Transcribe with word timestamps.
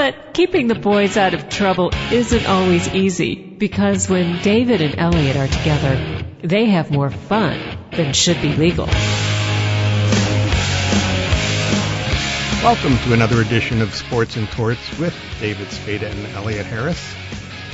But 0.00 0.32
keeping 0.32 0.66
the 0.66 0.74
boys 0.74 1.18
out 1.18 1.34
of 1.34 1.50
trouble 1.50 1.90
isn't 2.10 2.46
always 2.46 2.88
easy 2.88 3.34
because 3.34 4.08
when 4.08 4.40
David 4.40 4.80
and 4.80 4.98
Elliot 4.98 5.36
are 5.36 5.46
together, 5.46 6.24
they 6.42 6.70
have 6.70 6.90
more 6.90 7.10
fun 7.10 7.60
than 7.90 8.14
should 8.14 8.40
be 8.40 8.54
legal. 8.54 8.86
Welcome 12.64 12.96
to 12.96 13.12
another 13.12 13.42
edition 13.42 13.82
of 13.82 13.94
Sports 13.94 14.38
and 14.38 14.50
Torts 14.52 14.98
with 14.98 15.14
David 15.38 15.70
Spada 15.70 16.08
and 16.08 16.34
Elliot 16.34 16.64
Harris. 16.64 17.14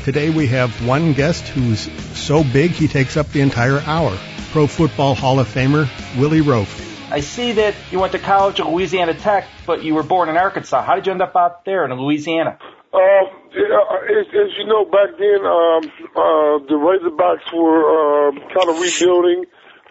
Today 0.02 0.30
we 0.30 0.48
have 0.48 0.84
one 0.84 1.12
guest 1.12 1.46
who's 1.46 1.88
so 2.18 2.42
big 2.42 2.72
he 2.72 2.88
takes 2.88 3.16
up 3.16 3.28
the 3.28 3.40
entire 3.40 3.78
hour. 3.82 4.18
Pro 4.50 4.66
Football 4.66 5.14
Hall 5.14 5.38
of 5.38 5.46
Famer 5.46 5.88
Willie 6.18 6.40
Roaf. 6.40 6.95
I 7.08 7.20
see 7.20 7.52
that 7.52 7.74
you 7.92 8.00
went 8.00 8.12
to 8.12 8.18
college 8.18 8.58
at 8.58 8.66
Louisiana 8.66 9.14
Tech, 9.14 9.46
but 9.64 9.84
you 9.84 9.94
were 9.94 10.02
born 10.02 10.28
in 10.28 10.36
Arkansas. 10.36 10.82
How 10.82 10.96
did 10.96 11.06
you 11.06 11.12
end 11.12 11.22
up 11.22 11.36
out 11.36 11.64
there 11.64 11.84
in 11.84 11.92
Louisiana? 11.94 12.58
Uh, 12.92 12.98
as, 12.98 14.26
as 14.26 14.50
you 14.58 14.66
know, 14.66 14.84
back 14.84 15.14
then 15.14 15.40
um, 15.46 15.82
uh, 16.18 16.58
the 16.66 16.74
Razorbacks 16.74 17.46
were 17.54 17.86
uh, 17.86 18.30
kind 18.50 18.68
of 18.68 18.82
rebuilding, 18.82 19.44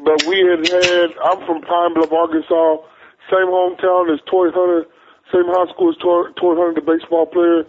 but 0.03 0.27
we 0.27 0.44
had 0.44 0.67
had. 0.67 1.16
I'm 1.23 1.39
from 1.47 1.61
Pine 1.63 1.94
Bluff, 1.95 2.11
Arkansas, 2.11 2.83
same 3.31 3.47
hometown 3.47 4.11
as 4.11 4.19
Torii 4.29 4.52
Hunter, 4.53 4.83
same 5.31 5.47
high 5.47 5.72
school 5.72 5.95
as 5.95 5.97
Torii, 6.03 6.33
Torii 6.35 6.59
Hunter, 6.59 6.81
the 6.81 6.85
baseball 6.85 7.27
player 7.27 7.63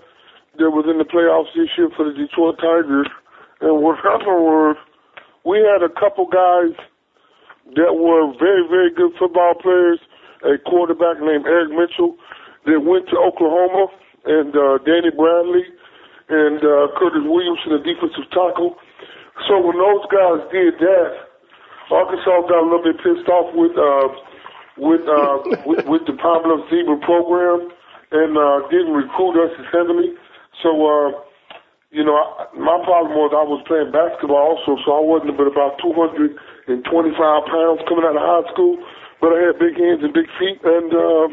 that 0.59 0.71
was 0.75 0.91
in 0.91 0.99
the 0.99 1.07
playoffs 1.07 1.55
this 1.55 1.71
year 1.79 1.89
for 1.95 2.05
the 2.05 2.19
Detroit 2.19 2.59
Tigers. 2.59 3.07
And 3.61 3.79
what 3.81 3.97
happened 4.03 4.43
was 4.43 4.77
we 5.45 5.63
had 5.63 5.87
a 5.87 5.93
couple 5.93 6.27
guys 6.27 6.75
that 7.75 7.99
were 7.99 8.31
very, 8.39 8.63
very 8.69 8.95
good 8.95 9.13
football 9.19 9.55
players, 9.59 9.99
a 10.47 10.59
quarterback 10.63 11.19
named 11.19 11.47
Eric 11.47 11.75
Mitchell 11.75 12.17
that 12.67 12.81
went 12.81 13.09
to 13.11 13.17
Oklahoma, 13.19 13.91
and 14.27 14.51
uh, 14.55 14.79
Danny 14.83 15.15
Bradley 15.15 15.67
and 16.29 16.59
uh, 16.59 16.91
Curtis 16.99 17.23
Williamson, 17.23 17.79
the 17.79 17.83
defensive 17.87 18.27
tackle. 18.35 18.75
So 19.47 19.63
when 19.63 19.79
those 19.79 20.03
guys 20.11 20.43
did 20.51 20.75
that, 20.83 21.11
Arkansas 21.91 22.51
got 22.51 22.59
a 22.59 22.67
little 22.67 22.83
bit 22.83 22.99
pissed 22.99 23.31
off 23.31 23.55
with 23.55 23.75
uh, 23.79 24.09
with, 24.77 25.07
uh, 25.07 25.63
with 25.67 25.87
with 25.87 26.03
the 26.11 26.19
Bluff 26.19 26.67
Zebra 26.71 26.99
program 27.07 27.71
and 28.11 28.35
uh, 28.39 28.67
didn't 28.71 28.95
recruit 28.95 29.39
us 29.39 29.55
as 29.59 29.67
heavily. 29.73 30.15
So, 30.63 30.71
uh, 30.75 31.26
you 31.91 32.03
know, 32.03 32.19
my 32.59 32.79
problem 32.83 33.15
was 33.15 33.31
I 33.31 33.47
was 33.47 33.63
playing 33.67 33.95
basketball 33.95 34.59
also, 34.59 34.75
so 34.83 34.89
I 34.91 35.03
wasn't 35.03 35.39
but 35.39 35.47
about 35.47 35.79
225 35.79 36.35
pounds 36.67 37.81
coming 37.87 38.05
out 38.07 38.19
of 38.19 38.27
high 38.27 38.47
school, 38.51 38.75
but 39.23 39.31
I 39.31 39.51
had 39.51 39.63
big 39.63 39.79
hands 39.79 40.03
and 40.03 40.11
big 40.11 40.27
feet, 40.35 40.59
and 40.67 40.91
uh, 40.91 41.27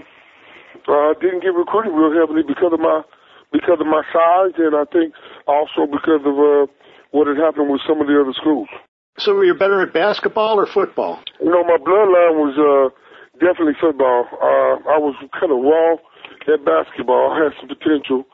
uh, 0.88 1.12
didn't 1.18 1.42
get 1.42 1.58
recruited 1.58 1.94
real 1.94 2.14
heavily 2.14 2.46
because 2.46 2.74
of 2.74 2.80
my 2.80 3.02
because 3.50 3.78
of 3.78 3.86
my 3.86 4.02
size, 4.10 4.58
and 4.58 4.74
I 4.74 4.86
think 4.90 5.14
also 5.46 5.86
because 5.86 6.26
of 6.26 6.34
uh, 6.38 6.66
what 7.14 7.30
had 7.30 7.38
happened 7.38 7.70
with 7.70 7.82
some 7.86 8.02
of 8.02 8.10
the 8.10 8.18
other 8.18 8.34
schools. 8.34 8.70
So 9.22 9.42
you're 9.42 9.58
better 9.58 9.82
at 9.82 9.94
basketball 9.94 10.58
or 10.58 10.66
football? 10.66 11.22
You 11.38 11.54
know, 11.54 11.62
my 11.62 11.78
bloodline 11.78 12.34
was 12.42 12.58
uh, 12.58 12.90
definitely 13.38 13.78
football. 13.78 14.26
Uh, 14.42 14.82
I 14.90 14.98
was 14.98 15.14
kind 15.38 15.54
of 15.54 15.62
raw 15.62 16.02
at 16.50 16.66
basketball. 16.66 17.30
I 17.30 17.46
had 17.46 17.54
some 17.62 17.70
potential 17.70 18.26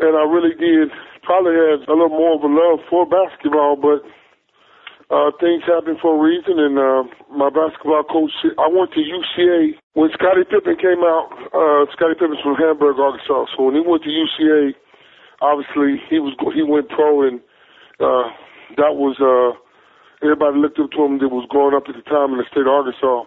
and 0.00 0.16
I 0.16 0.24
really 0.24 0.56
did 0.56 0.88
probably 1.22 1.54
had 1.54 1.86
a 1.88 1.94
little 1.94 2.12
more 2.12 2.36
of 2.36 2.42
a 2.44 2.50
love 2.50 2.80
for 2.88 3.06
basketball, 3.06 3.76
but 3.76 4.04
uh, 5.10 5.34
things 5.42 5.66
happen 5.66 5.98
for 6.00 6.14
a 6.14 6.22
reason. 6.22 6.58
And 6.58 6.78
uh, 6.78 7.02
my 7.34 7.50
basketball 7.50 8.06
coach, 8.06 8.32
I 8.58 8.70
went 8.70 8.94
to 8.94 9.02
UCA 9.02 9.74
when 9.94 10.10
Scottie 10.14 10.46
Pippen 10.46 10.78
came 10.78 11.02
out. 11.02 11.28
Uh, 11.50 11.90
Scottie 11.92 12.14
Pippen's 12.14 12.42
from 12.42 12.54
Hamburg, 12.54 12.98
Arkansas. 13.02 13.50
So 13.56 13.66
when 13.66 13.74
he 13.74 13.82
went 13.82 14.06
to 14.06 14.12
UCA, 14.12 14.74
obviously 15.42 15.98
he 16.08 16.22
was 16.22 16.36
he 16.54 16.62
went 16.62 16.88
pro, 16.88 17.26
and 17.26 17.40
uh, 17.98 18.30
that 18.78 18.94
was 18.94 19.18
uh, 19.18 19.58
everybody 20.22 20.62
looked 20.62 20.78
up 20.78 20.94
to 20.94 21.02
him 21.02 21.18
that 21.18 21.34
was 21.34 21.46
growing 21.50 21.74
up 21.74 21.90
at 21.90 21.98
the 21.98 22.06
time 22.06 22.30
in 22.30 22.38
the 22.38 22.46
state 22.46 22.68
of 22.68 22.72
Arkansas. 22.72 23.26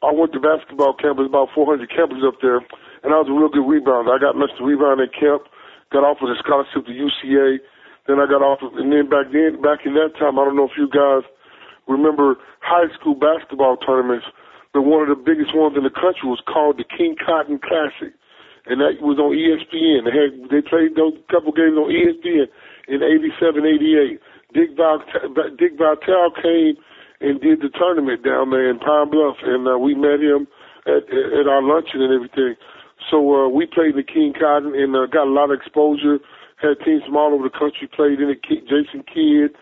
I 0.00 0.16
went 0.16 0.32
to 0.32 0.40
basketball 0.40 0.96
camp. 0.96 1.20
There's 1.20 1.28
about 1.28 1.52
400 1.52 1.84
campers 1.92 2.24
up 2.24 2.40
there, 2.40 2.64
and 3.04 3.12
I 3.12 3.20
was 3.20 3.28
a 3.28 3.36
real 3.36 3.52
good 3.52 3.68
rebounder. 3.68 4.08
I 4.08 4.16
got 4.16 4.40
much 4.40 4.56
to 4.56 4.64
rebound 4.64 5.04
at 5.04 5.12
camp 5.12 5.44
got 5.92 6.06
offered 6.06 6.30
a 6.30 6.38
scholarship 6.38 6.86
to 6.86 6.94
UCA. 6.94 7.58
Then 8.06 8.18
I 8.18 8.26
got 8.26 8.42
offered, 8.42 8.74
and 8.80 8.90
then 8.90 9.06
back 9.06 9.30
then, 9.30 9.60
back 9.60 9.84
in 9.84 9.94
that 9.94 10.16
time, 10.18 10.38
I 10.38 10.44
don't 10.44 10.56
know 10.56 10.66
if 10.66 10.78
you 10.78 10.88
guys 10.88 11.22
remember 11.86 12.38
high 12.62 12.88
school 12.98 13.14
basketball 13.14 13.76
tournaments, 13.76 14.26
but 14.72 14.82
one 14.82 15.02
of 15.02 15.10
the 15.10 15.20
biggest 15.20 15.54
ones 15.54 15.76
in 15.76 15.84
the 15.84 15.92
country 15.92 16.26
was 16.26 16.40
called 16.46 16.78
the 16.78 16.86
King 16.86 17.14
Cotton 17.18 17.58
Classic, 17.58 18.14
and 18.66 18.80
that 18.80 19.02
was 19.02 19.18
on 19.18 19.34
ESPN. 19.34 20.06
They 20.06 20.14
had 20.14 20.32
they 20.48 20.62
played 20.62 20.94
those 20.94 21.18
couple 21.30 21.52
games 21.52 21.74
on 21.74 21.90
ESPN 21.90 22.46
in 22.88 23.02
'87, 23.02 23.66
'88. 23.66 24.20
Dick 24.54 24.70
Vitale, 24.74 25.54
Dick 25.58 25.78
Vitale 25.78 26.34
came 26.42 26.74
and 27.20 27.40
did 27.40 27.60
the 27.60 27.70
tournament 27.76 28.24
down 28.24 28.50
there 28.50 28.70
in 28.70 28.78
Pine 28.78 29.10
Bluff, 29.10 29.36
and 29.44 29.68
uh, 29.68 29.78
we 29.78 29.94
met 29.94 30.18
him 30.18 30.48
at, 30.86 31.04
at 31.06 31.46
our 31.46 31.62
luncheon 31.62 32.02
and 32.02 32.14
everything. 32.14 32.56
So 33.08 33.16
uh, 33.16 33.48
we 33.48 33.66
played 33.66 33.96
the 33.96 34.04
King 34.04 34.34
Cotton 34.38 34.74
and 34.74 34.94
uh, 34.94 35.06
got 35.06 35.26
a 35.26 35.32
lot 35.32 35.50
of 35.50 35.58
exposure. 35.58 36.18
Had 36.60 36.76
teams 36.84 37.02
from 37.06 37.16
all 37.16 37.32
over 37.32 37.48
the 37.48 37.56
country 37.56 37.88
played 37.88 38.20
in 38.20 38.28
it. 38.28 38.44
Jason 38.44 39.00
Kidd, 39.08 39.56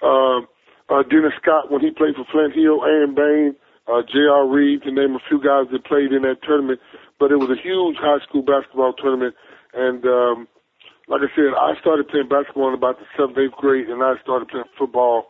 uh, 0.00 0.40
uh, 0.88 1.04
Dennis 1.04 1.36
Scott 1.36 1.70
when 1.70 1.84
he 1.84 1.90
played 1.92 2.16
for 2.16 2.24
Flint 2.32 2.56
Hill, 2.56 2.80
Aaron 2.80 3.14
Bain, 3.14 3.52
uh, 3.84 4.00
J.R. 4.08 4.48
Reid, 4.48 4.82
to 4.82 4.90
name 4.90 5.14
a 5.14 5.22
few 5.28 5.36
guys 5.36 5.68
that 5.70 5.84
played 5.84 6.16
in 6.16 6.22
that 6.22 6.40
tournament. 6.42 6.80
But 7.20 7.30
it 7.30 7.36
was 7.36 7.52
a 7.52 7.60
huge 7.60 8.00
high 8.00 8.24
school 8.24 8.40
basketball 8.40 8.94
tournament. 8.96 9.36
And 9.74 10.00
um, 10.06 10.48
like 11.12 11.20
I 11.20 11.30
said, 11.36 11.52
I 11.52 11.76
started 11.78 12.08
playing 12.08 12.32
basketball 12.32 12.68
in 12.68 12.74
about 12.74 12.98
the 12.98 13.06
seventh, 13.18 13.36
eighth 13.36 13.58
grade, 13.60 13.92
and 13.92 14.02
I 14.02 14.14
started 14.22 14.48
playing 14.48 14.70
football, 14.78 15.28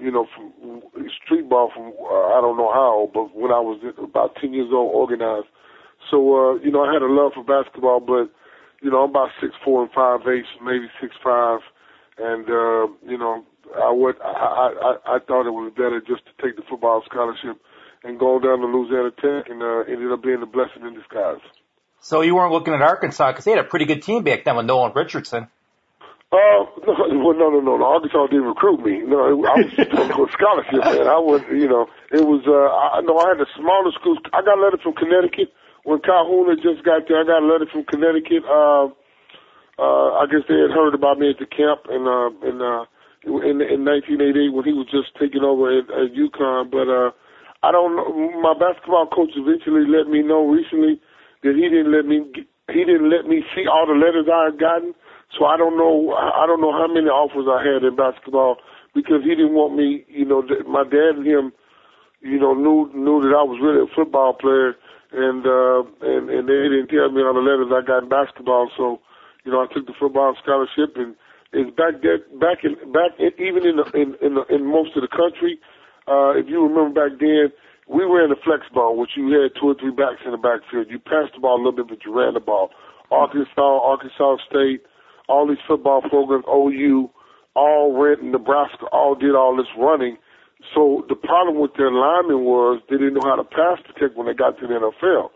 you 0.00 0.10
know, 0.10 0.26
from 0.32 0.80
street 1.24 1.48
ball 1.50 1.70
from 1.74 1.92
uh, 1.92 2.32
I 2.32 2.40
don't 2.40 2.56
know 2.56 2.72
how, 2.72 3.10
but 3.12 3.36
when 3.36 3.52
I 3.52 3.60
was 3.60 3.76
about 4.00 4.36
10 4.40 4.54
years 4.54 4.70
old, 4.72 4.94
organized. 4.94 5.52
So, 6.10 6.16
uh, 6.16 6.54
you 6.62 6.70
know, 6.70 6.84
I 6.84 6.92
had 6.92 7.02
a 7.02 7.10
love 7.10 7.32
for 7.34 7.44
basketball, 7.44 8.00
but, 8.00 8.30
you 8.82 8.90
know, 8.90 9.04
I'm 9.04 9.10
about 9.10 9.30
six 9.40 9.54
four 9.64 9.82
and 9.82 9.92
five 9.92 10.20
eight, 10.28 10.44
maybe 10.62 10.86
six 11.00 11.14
five, 11.22 11.60
and 12.16 12.48
uh, 12.48 12.86
you 13.06 13.18
know, 13.18 13.44
I 13.76 13.90
would 13.90 14.16
I, 14.22 14.72
I 14.80 15.16
I 15.16 15.18
thought 15.18 15.46
it 15.46 15.54
was 15.54 15.72
better 15.76 16.00
just 16.00 16.22
to 16.26 16.32
take 16.42 16.56
the 16.56 16.62
football 16.68 17.02
scholarship 17.04 17.60
and 18.04 18.18
go 18.18 18.38
down 18.38 18.60
to 18.60 18.66
Louisiana 18.66 19.10
Tech, 19.10 19.50
and 19.50 19.62
uh, 19.62 19.90
ended 19.90 20.12
up 20.12 20.22
being 20.22 20.42
a 20.42 20.46
blessing 20.46 20.86
in 20.86 20.94
disguise. 20.94 21.42
So 22.00 22.20
you 22.20 22.36
weren't 22.36 22.52
looking 22.52 22.74
at 22.74 22.82
Arkansas 22.82 23.32
because 23.32 23.44
they 23.44 23.50
had 23.50 23.60
a 23.60 23.68
pretty 23.68 23.84
good 23.84 24.02
team 24.02 24.22
back 24.22 24.44
then 24.44 24.56
with 24.56 24.66
Nolan 24.66 24.92
Richardson. 24.94 25.48
Uh, 26.30 26.36
no, 26.86 26.94
well, 27.18 27.34
no, 27.34 27.50
no, 27.50 27.60
no, 27.60 27.76
no. 27.76 27.84
Arkansas 27.84 28.28
didn't 28.28 28.46
recruit 28.46 28.84
me. 28.84 29.02
No, 29.02 29.26
I 29.26 29.32
was 29.32 29.72
for 30.14 30.30
scholarship, 30.30 30.84
man. 30.84 31.08
I 31.08 31.18
was, 31.18 31.42
you 31.50 31.66
know, 31.66 31.88
it 32.12 32.22
was. 32.22 32.46
uh 32.46 32.70
I 32.96 33.00
know 33.02 33.18
I 33.18 33.34
had 33.34 33.38
the 33.38 33.46
smaller 33.58 33.90
schools. 33.98 34.18
I 34.32 34.42
got 34.42 34.58
a 34.58 34.62
letter 34.62 34.78
from 34.78 34.94
Connecticut 34.94 35.50
when 35.88 36.04
Calhoun 36.04 36.52
just 36.60 36.84
got 36.84 37.08
there, 37.08 37.16
I 37.16 37.24
got 37.24 37.40
a 37.40 37.48
letter 37.48 37.64
from 37.72 37.88
Connecticut. 37.88 38.44
Uh, 38.44 38.92
uh, 39.80 40.20
I 40.20 40.28
guess 40.28 40.44
they 40.44 40.60
had 40.60 40.76
heard 40.76 40.92
about 40.92 41.16
me 41.16 41.32
at 41.32 41.40
the 41.40 41.48
camp 41.48 41.88
in 41.88 42.04
uh, 42.04 42.28
in 42.44 42.60
uh, 42.60 42.84
in, 43.24 43.64
in 43.64 43.88
1988 43.88 44.52
when 44.52 44.68
he 44.68 44.76
was 44.76 44.84
just 44.92 45.16
taking 45.16 45.40
over 45.40 45.72
at, 45.72 45.88
at 45.88 46.12
UConn. 46.12 46.68
But 46.68 46.92
uh, 46.92 47.16
I 47.64 47.72
don't 47.72 47.96
know. 47.96 48.04
My 48.36 48.52
basketball 48.52 49.08
coach 49.08 49.32
eventually 49.32 49.88
let 49.88 50.12
me 50.12 50.20
know 50.20 50.44
recently 50.44 51.00
that 51.40 51.56
he 51.56 51.64
didn't 51.72 51.88
let 51.88 52.04
me 52.04 52.20
he 52.68 52.84
didn't 52.84 53.08
let 53.08 53.24
me 53.24 53.40
see 53.56 53.64
all 53.64 53.88
the 53.88 53.96
letters 53.96 54.28
I 54.28 54.52
had 54.52 54.60
gotten. 54.60 54.92
So 55.40 55.48
I 55.48 55.56
don't 55.56 55.80
know. 55.80 56.12
I 56.12 56.44
don't 56.44 56.60
know 56.60 56.76
how 56.76 56.84
many 56.84 57.08
offers 57.08 57.48
I 57.48 57.64
had 57.64 57.80
in 57.80 57.96
basketball 57.96 58.60
because 58.92 59.24
he 59.24 59.32
didn't 59.32 59.56
want 59.56 59.72
me. 59.72 60.04
You 60.04 60.28
know, 60.28 60.44
my 60.68 60.84
dad 60.84 61.16
and 61.16 61.24
him, 61.24 61.48
you 62.20 62.36
know, 62.36 62.52
knew 62.52 62.92
knew 62.92 63.24
that 63.24 63.32
I 63.32 63.40
was 63.40 63.56
really 63.56 63.88
a 63.88 63.94
football 63.96 64.36
player 64.36 64.76
and 65.12 65.40
uh, 65.46 65.80
and 66.04 66.28
and 66.28 66.44
they 66.48 66.68
didn't 66.68 66.92
tell 66.92 67.08
me 67.10 67.24
on 67.24 67.36
the 67.36 67.44
letters 67.44 67.72
I 67.72 67.80
got 67.86 68.04
in 68.04 68.08
basketball. 68.08 68.70
So, 68.76 69.00
you 69.44 69.52
know, 69.52 69.64
I 69.64 69.72
took 69.72 69.86
the 69.86 69.96
football 69.98 70.36
scholarship, 70.42 70.96
and 70.96 71.16
it's 71.52 71.72
back 71.76 72.00
that 72.04 72.28
back 72.36 72.64
in 72.64 72.76
back 72.92 73.16
in, 73.16 73.32
even 73.40 73.64
in 73.64 73.80
the, 73.80 73.86
in 73.96 74.16
in, 74.20 74.36
the, 74.36 74.44
in 74.52 74.68
most 74.68 74.96
of 74.96 75.02
the 75.02 75.12
country. 75.12 75.56
Uh, 76.08 76.36
if 76.36 76.48
you 76.48 76.64
remember 76.64 77.08
back 77.08 77.20
then, 77.20 77.52
we 77.88 78.04
ran 78.04 78.28
the 78.28 78.40
flex 78.44 78.64
ball, 78.72 78.96
which 78.96 79.16
you 79.16 79.28
had 79.32 79.52
two 79.56 79.72
or 79.72 79.76
three 79.76 79.92
backs 79.92 80.20
in 80.24 80.32
the 80.32 80.40
backfield. 80.40 80.88
You 80.88 80.98
passed 80.98 81.36
the 81.36 81.40
ball 81.40 81.56
a 81.56 81.62
little 81.64 81.84
bit, 81.84 81.88
but 81.88 82.04
you 82.04 82.12
ran 82.12 82.34
the 82.34 82.40
ball. 82.40 82.70
Arkansas, 83.10 83.48
Arkansas 83.56 84.36
State, 84.48 84.84
all 85.28 85.48
these 85.48 85.60
football 85.66 86.02
programs, 86.02 86.44
OU, 86.48 87.10
all 87.56 87.96
ran 87.96 88.20
in 88.20 88.32
Nebraska, 88.32 88.84
all 88.92 89.14
did 89.14 89.34
all 89.34 89.56
this 89.56 89.68
running. 89.78 90.16
So 90.74 91.04
the 91.08 91.14
problem 91.14 91.60
with 91.60 91.74
their 91.76 91.90
linemen 91.90 92.44
was 92.44 92.80
they 92.90 92.96
didn't 92.96 93.14
know 93.14 93.28
how 93.28 93.36
to 93.36 93.44
pass 93.44 93.78
the 93.86 93.92
protect 93.92 94.16
when 94.16 94.26
they 94.26 94.34
got 94.34 94.58
to 94.58 94.66
the 94.66 94.74
NFL. 94.74 95.30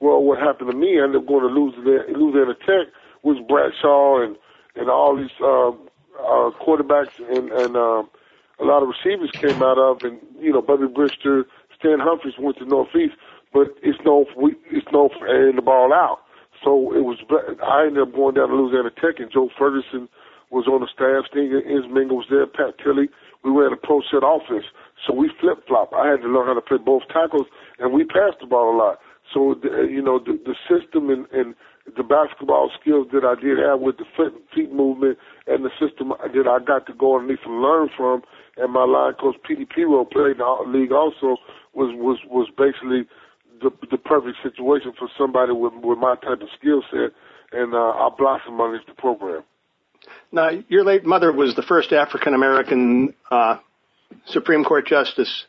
Well, 0.00 0.22
what 0.22 0.38
happened 0.38 0.70
to 0.70 0.76
me, 0.76 1.00
I 1.00 1.04
ended 1.04 1.22
up 1.22 1.26
going 1.26 1.42
to 1.42 1.52
Louisiana, 1.52 2.04
Louisiana 2.12 2.54
Tech, 2.54 2.92
was 3.22 3.38
Bradshaw 3.48 4.22
and 4.22 4.36
and 4.76 4.90
all 4.90 5.16
these 5.16 5.32
uh, 5.40 5.70
uh, 5.70 6.50
quarterbacks 6.60 7.18
and 7.18 7.50
and 7.50 7.76
um, 7.76 8.10
a 8.58 8.64
lot 8.64 8.82
of 8.82 8.88
receivers 8.88 9.30
came 9.32 9.62
out 9.62 9.78
of, 9.78 10.02
and 10.02 10.18
you 10.40 10.52
know, 10.52 10.62
Bubby 10.62 10.86
Brister, 10.86 11.44
Stan 11.78 11.98
Humphries 12.00 12.34
went 12.38 12.58
to 12.58 12.64
Northeast, 12.64 13.14
but 13.52 13.68
it's 13.82 13.98
for 14.02 14.50
it's 14.70 14.86
known 14.92 15.10
for 15.18 15.26
airing 15.28 15.56
the 15.56 15.62
ball 15.62 15.92
out. 15.92 16.20
So 16.64 16.94
it 16.94 17.04
was. 17.04 17.18
I 17.62 17.86
ended 17.86 18.02
up 18.02 18.14
going 18.14 18.34
down 18.34 18.48
to 18.48 18.56
Louisiana 18.56 18.90
Tech, 18.90 19.18
and 19.18 19.30
Joe 19.30 19.50
Ferguson 19.58 20.08
was 20.50 20.66
on 20.66 20.80
the 20.80 20.90
staff. 20.92 21.30
Stinger 21.30 21.62
Ensminger 21.62 22.14
was 22.14 22.26
there. 22.30 22.46
Pat 22.46 22.78
Tilley. 22.82 23.08
We 23.44 23.50
ran 23.52 23.72
a 23.72 23.76
pro 23.76 24.02
set 24.10 24.26
offense, 24.26 24.66
so 25.06 25.14
we 25.14 25.30
flip 25.40 25.66
flop. 25.68 25.92
I 25.94 26.10
had 26.10 26.22
to 26.22 26.28
learn 26.28 26.50
how 26.50 26.54
to 26.54 26.60
play 26.60 26.78
both 26.78 27.06
tackles, 27.12 27.46
and 27.78 27.92
we 27.92 28.02
passed 28.02 28.40
the 28.40 28.46
ball 28.46 28.74
a 28.74 28.76
lot. 28.76 28.98
So 29.32 29.54
the, 29.54 29.86
you 29.86 30.02
know 30.02 30.18
the, 30.18 30.34
the 30.34 30.58
system 30.66 31.10
and, 31.10 31.26
and 31.30 31.54
the 31.94 32.02
basketball 32.02 32.70
skills 32.80 33.06
that 33.12 33.22
I 33.22 33.38
did 33.38 33.58
have 33.58 33.78
with 33.78 33.98
the 33.98 34.04
foot, 34.16 34.34
feet 34.54 34.72
movement 34.72 35.18
and 35.46 35.64
the 35.64 35.70
system 35.78 36.10
that 36.18 36.48
I 36.48 36.58
got 36.58 36.86
to 36.86 36.94
go 36.94 37.18
underneath 37.18 37.46
and 37.46 37.62
learn 37.62 37.88
from, 37.96 38.22
and 38.56 38.72
my 38.72 38.84
line 38.84 39.14
coach 39.14 39.36
Petey 39.46 39.66
Piro 39.66 40.04
played 40.04 40.38
in 40.38 40.42
the 40.42 40.64
league 40.66 40.92
also 40.92 41.38
was 41.74 41.94
was 41.94 42.18
was 42.26 42.48
basically 42.56 43.06
the 43.62 43.70
the 43.90 43.98
perfect 43.98 44.38
situation 44.42 44.92
for 44.98 45.08
somebody 45.18 45.52
with 45.52 45.74
with 45.82 45.98
my 45.98 46.16
type 46.16 46.42
of 46.42 46.50
skill 46.58 46.82
set, 46.90 47.14
and 47.52 47.74
uh, 47.74 47.94
I 47.94 48.08
blossomed 48.16 48.60
underneath 48.60 48.86
the 48.86 48.94
program. 48.94 49.42
Now, 50.32 50.50
your 50.68 50.84
late 50.84 51.04
mother 51.04 51.32
was 51.32 51.54
the 51.54 51.62
first 51.62 51.92
African 51.92 52.34
American 52.34 53.14
uh, 53.30 53.58
Supreme 54.26 54.64
Court 54.64 54.86
justice 54.86 55.46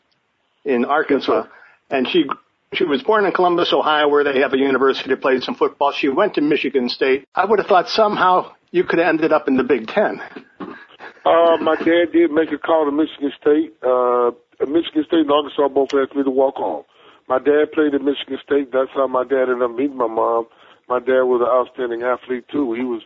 in 0.65 0.85
Arkansas, 0.85 1.45
and 1.89 2.07
she 2.07 2.25
she 2.73 2.83
was 2.83 3.01
born 3.01 3.25
in 3.25 3.31
Columbus, 3.31 3.71
Ohio, 3.71 4.09
where 4.09 4.23
they 4.23 4.39
have 4.39 4.53
a 4.53 4.57
university, 4.57 5.09
that 5.09 5.21
played 5.21 5.43
some 5.43 5.55
football. 5.55 5.93
She 5.93 6.09
went 6.09 6.35
to 6.35 6.41
Michigan 6.41 6.89
State. 6.89 7.25
I 7.33 7.45
would 7.45 7.59
have 7.59 7.67
thought 7.67 7.87
somehow 7.89 8.51
you 8.71 8.83
could 8.83 8.99
have 8.99 9.07
ended 9.07 9.31
up 9.31 9.47
in 9.47 9.55
the 9.55 9.63
Big 9.63 9.87
Ten. 9.87 10.21
Uh, 10.59 11.57
my 11.61 11.75
dad 11.75 12.11
did 12.13 12.31
make 12.31 12.51
a 12.51 12.57
call 12.57 12.85
to 12.85 12.91
Michigan 12.91 13.31
State. 13.39 13.73
Uh, 13.81 14.31
Michigan 14.65 15.03
State 15.07 15.27
and 15.27 15.31
Arkansas 15.31 15.67
both 15.69 15.89
asked 15.93 16.15
me 16.15 16.23
to 16.23 16.29
walk 16.29 16.59
on. 16.59 16.83
My 17.27 17.39
dad 17.39 17.71
played 17.73 17.93
at 17.93 18.01
Michigan 18.01 18.39
State. 18.43 18.71
That's 18.71 18.91
how 18.93 19.07
my 19.07 19.23
dad 19.23 19.49
ended 19.49 19.61
up 19.61 19.71
meeting 19.71 19.97
my 19.97 20.07
mom. 20.07 20.47
My 20.87 20.99
dad 20.99 21.27
was 21.27 21.43
an 21.43 21.51
outstanding 21.51 22.03
athlete 22.03 22.45
too. 22.49 22.73
He 22.73 22.83
was 22.83 23.01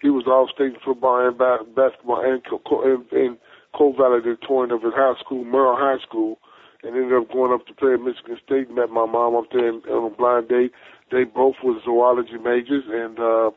he 0.00 0.10
was 0.10 0.24
all 0.26 0.48
state 0.54 0.74
in 0.74 0.80
football 0.84 1.26
and 1.26 1.38
basketball 1.74 2.22
and, 2.24 2.42
and, 2.44 3.12
and 3.12 3.38
co-valedictorian 3.76 4.70
of 4.70 4.82
his 4.82 4.92
high 4.94 5.14
school, 5.20 5.44
Merle 5.44 5.76
High 5.76 6.02
School 6.06 6.38
and 6.86 6.94
ended 6.94 7.18
up 7.18 7.32
going 7.32 7.52
up 7.52 7.66
to 7.66 7.74
play 7.74 7.94
at 7.94 8.00
Michigan 8.00 8.38
State. 8.44 8.70
Met 8.70 8.90
my 8.90 9.06
mom 9.06 9.34
up 9.34 9.50
there 9.52 9.72
on 9.72 10.12
a 10.12 10.14
blind 10.14 10.48
date. 10.48 10.72
They 11.10 11.24
both 11.24 11.56
were 11.64 11.78
zoology 11.84 12.38
majors, 12.38 12.84
and 12.86 13.18
uh, 13.18 13.50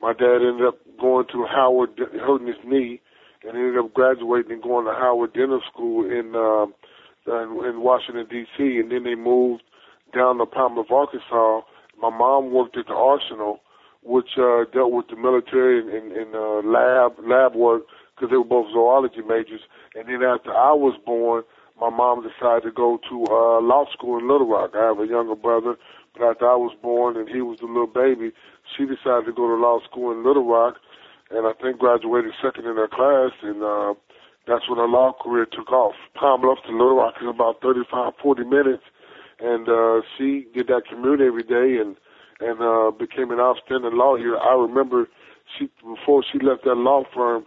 my 0.00 0.12
dad 0.12 0.44
ended 0.44 0.66
up 0.68 0.76
going 1.00 1.26
to 1.32 1.46
Howard, 1.48 1.98
hurting 1.98 2.46
his 2.46 2.60
knee, 2.64 3.00
and 3.42 3.56
ended 3.56 3.78
up 3.78 3.94
graduating 3.94 4.52
and 4.52 4.62
going 4.62 4.84
to 4.84 4.92
Howard 4.92 5.32
Dental 5.32 5.62
School 5.72 6.04
in 6.04 6.34
uh, 6.36 6.66
in 7.28 7.80
Washington 7.80 8.26
D.C. 8.30 8.80
And 8.80 8.90
then 8.90 9.04
they 9.04 9.14
moved 9.14 9.62
down 10.14 10.38
to 10.38 10.46
Pine 10.46 10.74
Bluff, 10.74 10.90
Arkansas. 10.90 11.60
My 12.00 12.10
mom 12.10 12.52
worked 12.52 12.76
at 12.76 12.86
the 12.86 12.94
Arsenal, 12.94 13.60
which 14.08 14.40
uh, 14.40 14.64
dealt 14.72 14.90
with 14.90 15.06
the 15.08 15.16
military 15.16 15.78
and, 15.80 15.90
and, 15.92 16.12
and 16.16 16.34
uh, 16.34 16.64
lab 16.64 17.12
lab 17.20 17.54
work 17.54 17.82
because 18.16 18.30
they 18.32 18.40
were 18.40 18.44
both 18.44 18.72
zoology 18.72 19.20
majors. 19.20 19.60
And 19.94 20.08
then 20.08 20.24
after 20.24 20.48
I 20.48 20.72
was 20.72 20.96
born, 21.04 21.44
my 21.78 21.90
mom 21.90 22.24
decided 22.24 22.64
to 22.64 22.72
go 22.72 22.98
to 23.08 23.16
uh, 23.28 23.60
law 23.60 23.84
school 23.92 24.18
in 24.18 24.26
Little 24.26 24.48
Rock. 24.48 24.72
I 24.74 24.88
have 24.88 24.98
a 24.98 25.06
younger 25.06 25.36
brother, 25.36 25.76
but 26.16 26.24
after 26.24 26.48
I 26.48 26.56
was 26.56 26.74
born 26.80 27.18
and 27.18 27.28
he 27.28 27.42
was 27.42 27.60
the 27.60 27.66
little 27.66 27.86
baby, 27.86 28.32
she 28.64 28.88
decided 28.88 29.28
to 29.28 29.36
go 29.36 29.46
to 29.46 29.60
law 29.60 29.78
school 29.84 30.10
in 30.10 30.24
Little 30.24 30.48
Rock, 30.48 30.80
and 31.30 31.46
I 31.46 31.52
think 31.60 31.78
graduated 31.78 32.32
second 32.42 32.64
in 32.64 32.76
her 32.80 32.88
class, 32.88 33.36
and 33.44 33.62
uh, 33.62 33.92
that's 34.48 34.66
when 34.68 34.78
her 34.78 34.88
law 34.88 35.12
career 35.12 35.44
took 35.44 35.70
off. 35.70 35.94
Pine 36.14 36.40
Bluff 36.40 36.58
to 36.66 36.72
Little 36.72 36.96
Rock 36.96 37.20
is 37.20 37.28
about 37.28 37.60
35, 37.60 38.14
40 38.22 38.44
minutes, 38.44 38.82
and 39.38 39.68
uh, 39.68 40.00
she 40.16 40.48
did 40.56 40.66
that 40.68 40.88
commute 40.88 41.20
every 41.20 41.44
day 41.44 41.76
and 41.76 41.94
and 42.40 42.60
uh, 42.60 42.90
became 42.90 43.30
an 43.30 43.40
outstanding 43.40 43.96
lawyer. 43.96 44.38
I 44.38 44.54
remember 44.54 45.08
she 45.58 45.70
before 45.82 46.24
she 46.30 46.38
left 46.38 46.64
that 46.64 46.76
law 46.76 47.04
firm, 47.14 47.46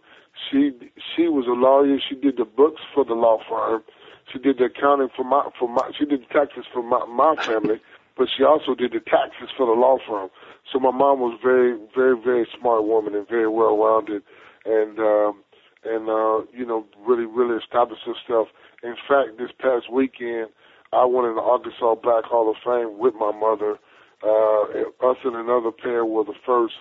she 0.49 0.71
she 1.15 1.27
was 1.27 1.45
a 1.47 1.51
lawyer. 1.51 1.97
She 2.07 2.15
did 2.15 2.37
the 2.37 2.45
books 2.45 2.81
for 2.93 3.05
the 3.05 3.13
law 3.13 3.39
firm 3.47 3.83
she 4.31 4.39
did 4.39 4.57
the 4.57 4.65
accounting 4.65 5.09
for 5.15 5.23
my 5.23 5.49
for 5.57 5.67
my 5.67 5.91
she 5.97 6.05
did 6.05 6.21
the 6.21 6.33
taxes 6.33 6.65
for 6.71 6.83
my 6.83 7.05
my 7.05 7.35
family, 7.43 7.79
but 8.17 8.27
she 8.35 8.43
also 8.43 8.75
did 8.75 8.91
the 8.91 8.99
taxes 8.99 9.49
for 9.55 9.65
the 9.65 9.79
law 9.79 9.97
firm. 10.07 10.29
So 10.71 10.79
my 10.79 10.91
mom 10.91 11.19
was 11.19 11.37
very 11.43 11.77
very 11.95 12.15
very 12.19 12.47
smart 12.57 12.85
woman 12.85 13.15
and 13.15 13.27
very 13.27 13.47
well 13.47 13.77
rounded, 13.77 14.23
and 14.65 14.99
um, 14.99 15.43
and 15.83 16.09
uh, 16.09 16.45
you 16.53 16.65
know 16.65 16.85
really 17.05 17.25
really 17.25 17.57
established 17.57 18.03
herself. 18.05 18.47
In 18.83 18.95
fact, 19.07 19.37
this 19.37 19.51
past 19.59 19.91
weekend, 19.91 20.49
I 20.93 21.05
went 21.05 21.27
in 21.27 21.35
the 21.35 21.41
Arkansas 21.41 21.95
Black 21.95 22.25
Hall 22.25 22.49
of 22.49 22.57
Fame 22.63 22.97
with 22.97 23.15
my 23.15 23.31
mother. 23.31 23.77
Uh, 24.23 25.09
us 25.09 25.17
and 25.23 25.35
another 25.35 25.71
pair 25.71 26.05
were 26.05 26.23
the 26.23 26.37
first 26.45 26.75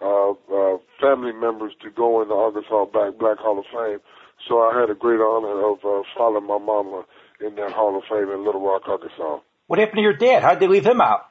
uh, 0.00 0.30
uh, 0.30 0.78
family 1.00 1.32
members 1.32 1.72
to 1.82 1.90
go 1.90 2.22
in 2.22 2.28
the 2.28 2.34
Arkansas 2.34 2.86
Black 2.92 3.18
Black 3.18 3.38
Hall 3.38 3.58
of 3.58 3.64
Fame. 3.72 4.00
So 4.48 4.60
I 4.60 4.78
had 4.80 4.90
a 4.90 4.94
great 4.94 5.20
honor 5.20 5.72
of 5.72 5.78
uh, 5.84 6.02
following 6.16 6.46
my 6.46 6.58
mama 6.58 7.04
in 7.40 7.56
that 7.56 7.72
Hall 7.72 7.96
of 7.96 8.04
Fame 8.08 8.30
in 8.30 8.44
Little 8.44 8.64
Rock, 8.64 8.82
Arkansas. 8.86 9.40
What 9.66 9.78
happened 9.78 9.98
to 9.98 10.02
your 10.02 10.16
dad? 10.16 10.42
How'd 10.42 10.60
they 10.60 10.68
leave 10.68 10.86
him 10.86 11.00
out? 11.00 11.26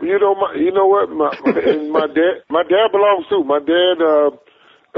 You 0.00 0.18
know, 0.18 0.34
my, 0.34 0.54
you 0.56 0.72
know 0.72 0.86
what? 0.86 1.10
My, 1.10 1.30
and 1.44 1.92
my 1.92 2.06
dad, 2.06 2.42
my 2.48 2.62
dad 2.62 2.90
belongs 2.90 3.26
too. 3.28 3.44
My 3.44 3.60
dad, 3.60 4.00
uh, 4.00 4.30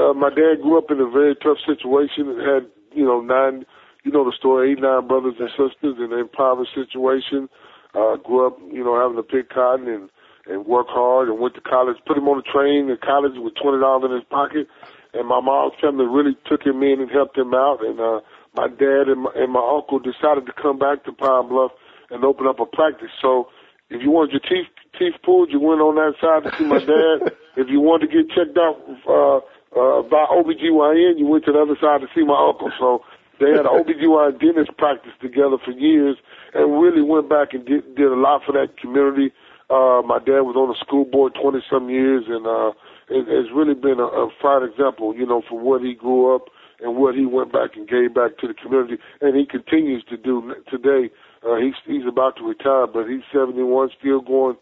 uh, 0.01 0.15
my 0.15 0.31
dad 0.31 0.63
grew 0.63 0.79
up 0.79 0.91
in 0.91 1.01
a 1.01 1.11
very 1.11 1.35
tough 1.37 1.59
situation 1.67 2.31
and 2.31 2.41
had, 2.41 2.71
you 2.95 3.05
know, 3.05 3.21
nine, 3.21 3.67
you 4.05 4.13
know 4.13 4.25
the 4.25 4.33
story, 4.39 4.73
eight, 4.73 4.81
nine 4.81 5.07
brothers 5.07 5.35
and 5.39 5.51
sisters 5.51 5.97
in 5.99 6.13
an 6.13 6.21
impoverished 6.21 6.75
situation. 6.75 7.49
Uh, 7.97 8.17
grew 8.17 8.47
up, 8.47 8.59
you 8.71 8.85
know, 8.85 9.01
having 9.01 9.17
to 9.17 9.23
pick 9.23 9.49
cotton 9.49 9.89
and, 9.89 10.11
and 10.45 10.67
work 10.67 10.87
hard 10.91 11.29
and 11.29 11.41
went 11.41 11.55
to 11.55 11.63
college, 11.63 11.97
put 12.07 12.19
him 12.19 12.29
on 12.29 12.39
a 12.39 12.53
train 12.53 12.89
to 12.89 12.97
college 12.99 13.33
with 13.37 13.55
$20 13.55 14.05
in 14.05 14.13
his 14.13 14.25
pocket 14.29 14.69
and 15.17 15.29
my 15.29 15.41
mom's 15.41 15.73
family 15.81 16.05
really 16.05 16.37
took 16.47 16.63
him 16.63 16.83
in 16.83 17.01
and 17.01 17.11
helped 17.11 17.37
him 17.37 17.55
out. 17.55 17.81
And 17.81 17.99
uh, 17.99 18.21
my 18.55 18.69
dad 18.69 19.09
and 19.09 19.23
my, 19.23 19.31
and 19.35 19.53
my 19.53 19.65
uncle 19.65 19.99
decided 19.99 20.47
to 20.47 20.53
come 20.53 20.79
back 20.79 21.05
to 21.05 21.13
Pine 21.13 21.49
Bluff 21.49 21.73
and 22.11 22.25
open 22.25 22.47
up 22.47 22.61
a 22.61 22.67
practice. 22.67 23.11
So 23.21 23.49
if 23.89 24.03
you 24.03 24.11
wanted 24.11 24.37
your 24.37 24.45
teeth 24.45 24.71
teeth 24.99 25.17
pulled, 25.25 25.51
you 25.51 25.61
went 25.61 25.81
on 25.81 25.97
that 25.97 26.15
side 26.21 26.45
to 26.45 26.57
see 26.57 26.69
my 26.69 26.81
dad. 26.81 27.33
if 27.57 27.69
you 27.69 27.81
wanted 27.81 28.09
to 28.09 28.13
get 28.13 28.29
checked 28.37 28.57
out 28.57 28.77
uh, 29.09 29.41
uh, 29.77 30.03
by 30.05 30.25
OBGYN, 30.33 31.19
you 31.19 31.27
went 31.27 31.45
to 31.45 31.53
the 31.53 31.61
other 31.61 31.77
side 31.81 32.01
to 32.01 32.09
see 32.15 32.25
my 32.25 32.37
uncle. 32.37 32.71
So 32.79 33.05
they 33.41 33.51
had 33.51 33.67
an 33.67 33.73
OBGYN 33.73 34.41
dentist 34.41 34.77
practice 34.79 35.13
together 35.21 35.57
for 35.65 35.73
years 35.73 36.17
and 36.55 36.81
really 36.81 37.03
went 37.03 37.29
back 37.29 37.53
and 37.53 37.65
did, 37.67 37.95
did 37.95 38.11
a 38.11 38.17
lot 38.17 38.43
for 38.45 38.53
that 38.53 38.79
community. 38.79 39.33
Uh, 39.69 40.01
my 40.07 40.19
dad 40.19 40.47
was 40.47 40.57
on 40.57 40.69
the 40.69 40.77
school 40.81 41.05
board 41.05 41.37
20 41.41 41.59
some 41.69 41.91
years 41.91 42.25
and, 42.29 42.47
uh, 42.47 42.73
it, 43.09 43.27
has 43.29 43.53
really 43.55 43.75
been 43.75 44.01
a, 44.01 44.07
a 44.07 44.31
fine 44.43 44.63
example, 44.63 45.15
you 45.15 45.27
know, 45.27 45.43
for 45.49 45.59
what 45.59 45.83
he 45.83 45.95
grew 45.95 46.35
up 46.35 46.49
and 46.81 46.97
what 46.97 47.15
he 47.15 47.25
went 47.25 47.53
back 47.53 47.77
and 47.77 47.89
gave 47.89 48.15
back 48.15 48.39
to 48.39 48.49
the 48.49 48.55
community, 48.55 48.99
and 49.21 49.37
he 49.37 49.47
continues 49.47 50.05
to 50.05 50.17
do 50.17 50.55
today. 50.71 51.11
Uh, 51.47 51.57
he's 51.57 51.75
he's 51.87 52.07
about 52.07 52.37
to 52.37 52.45
retire, 52.45 52.87
but 52.87 53.07
he's 53.07 53.23
71, 53.33 53.91
still 53.99 54.21
going, 54.21 54.57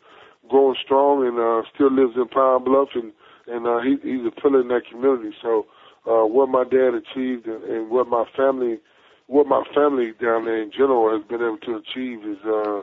growing 0.49 0.77
strong, 0.85 1.27
and 1.27 1.39
uh, 1.39 1.67
still 1.75 1.91
lives 1.91 2.15
in 2.17 2.29
Pine 2.29 2.65
Bluff, 2.65 2.91
and 2.95 3.13
and 3.47 3.67
uh, 3.67 3.81
he, 3.81 3.97
he's 4.03 4.27
a 4.27 4.41
pillar 4.41 4.61
in 4.61 4.69
that 4.69 4.83
community. 4.91 5.35
So, 5.43 5.67
uh, 6.07 6.25
what 6.25 6.49
my 6.49 6.65
dad 6.65 6.95
achieved 6.95 7.47
and, 7.47 7.63
and 7.65 7.91
what 7.91 8.09
my 8.09 8.25
family, 8.37 8.79
what 9.27 9.47
my 9.47 9.63
family 9.75 10.13
down 10.21 10.45
there 10.45 10.63
in 10.63 10.71
general 10.71 11.17
has 11.17 11.27
been 11.27 11.41
able 11.41 11.59
to 11.59 11.77
achieve 11.77 12.25
is 12.25 12.39
uh, 12.47 12.81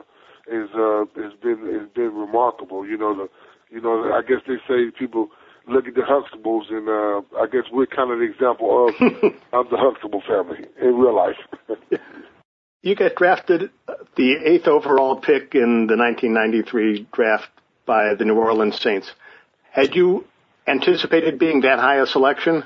is 0.48 0.68
uh, 0.74 1.04
has 1.16 1.32
been 1.42 1.60
has 1.78 1.88
been 1.94 2.14
remarkable. 2.14 2.86
You 2.86 2.98
know, 2.98 3.14
the 3.14 3.28
you 3.70 3.80
know, 3.80 4.12
I 4.12 4.22
guess 4.22 4.42
they 4.46 4.56
say 4.68 4.90
people 4.98 5.28
look 5.68 5.86
at 5.86 5.94
the 5.94 6.02
Huxtables, 6.02 6.70
and 6.70 6.88
uh, 6.88 7.40
I 7.40 7.46
guess 7.46 7.70
we're 7.72 7.86
kind 7.86 8.10
of 8.10 8.18
the 8.18 8.24
example 8.24 8.88
of 8.88 8.94
of 9.52 9.70
the 9.70 9.76
Huxtable 9.76 10.22
family 10.26 10.66
in 10.80 10.94
real 10.96 11.14
life. 11.14 11.36
you 12.82 12.94
get 12.94 13.16
drafted 13.16 13.70
the 14.16 14.36
eighth 14.44 14.66
overall 14.66 15.16
pick 15.16 15.54
in 15.54 15.86
the 15.86 15.96
1993 15.96 17.06
draft 17.12 17.48
by 17.86 18.14
the 18.14 18.24
New 18.24 18.36
Orleans 18.36 18.80
Saints. 18.80 19.12
Had 19.70 19.94
you 19.94 20.26
anticipated 20.66 21.38
being 21.38 21.62
that 21.62 21.78
high 21.78 21.96
a 21.96 22.06
selection? 22.06 22.64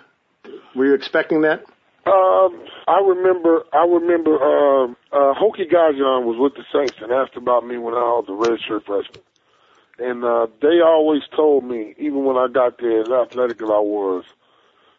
Were 0.75 0.87
you 0.87 0.95
expecting 0.95 1.43
that? 1.43 1.65
Um, 2.07 2.63
I 2.87 3.01
remember, 3.05 3.65
I 3.73 3.85
remember, 3.85 4.37
uh, 4.37 4.85
uh, 5.13 5.35
Hokie 5.35 5.67
Gajan 5.71 6.25
was 6.25 6.37
with 6.39 6.55
the 6.55 6.65
Saints 6.73 6.99
and 7.01 7.11
asked 7.11 7.37
about 7.37 7.67
me 7.67 7.79
when 7.79 7.95
I 7.95 8.21
was 8.21 8.27
a 8.29 8.33
redshirt 8.33 8.85
freshman. 8.85 9.23
And 9.99 10.25
uh, 10.25 10.47
they 10.63 10.81
always 10.85 11.23
told 11.35 11.65
me, 11.65 11.95
even 11.99 12.25
when 12.25 12.37
I 12.37 12.47
got 12.53 12.79
there, 12.79 13.01
as 13.01 13.29
athletic 13.29 13.57
as 13.57 13.67
I 13.69 13.81
was, 13.81 14.25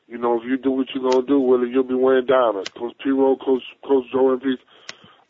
You 0.07 0.17
know, 0.17 0.39
if 0.39 0.43
you 0.47 0.57
do 0.57 0.71
what 0.71 0.87
you're 0.93 1.03
gonna 1.03 1.27
do, 1.27 1.39
Willie, 1.39 1.69
you'll 1.69 1.83
be 1.83 1.93
wearing 1.93 2.25
diamonds. 2.25 2.69
Coach 2.77 2.95
P. 3.03 3.09
Rowe, 3.11 3.35
Coach 3.35 3.63
Coach 3.85 4.05
Joe 4.11 4.31
and 4.31 4.41
Peace, 4.41 4.59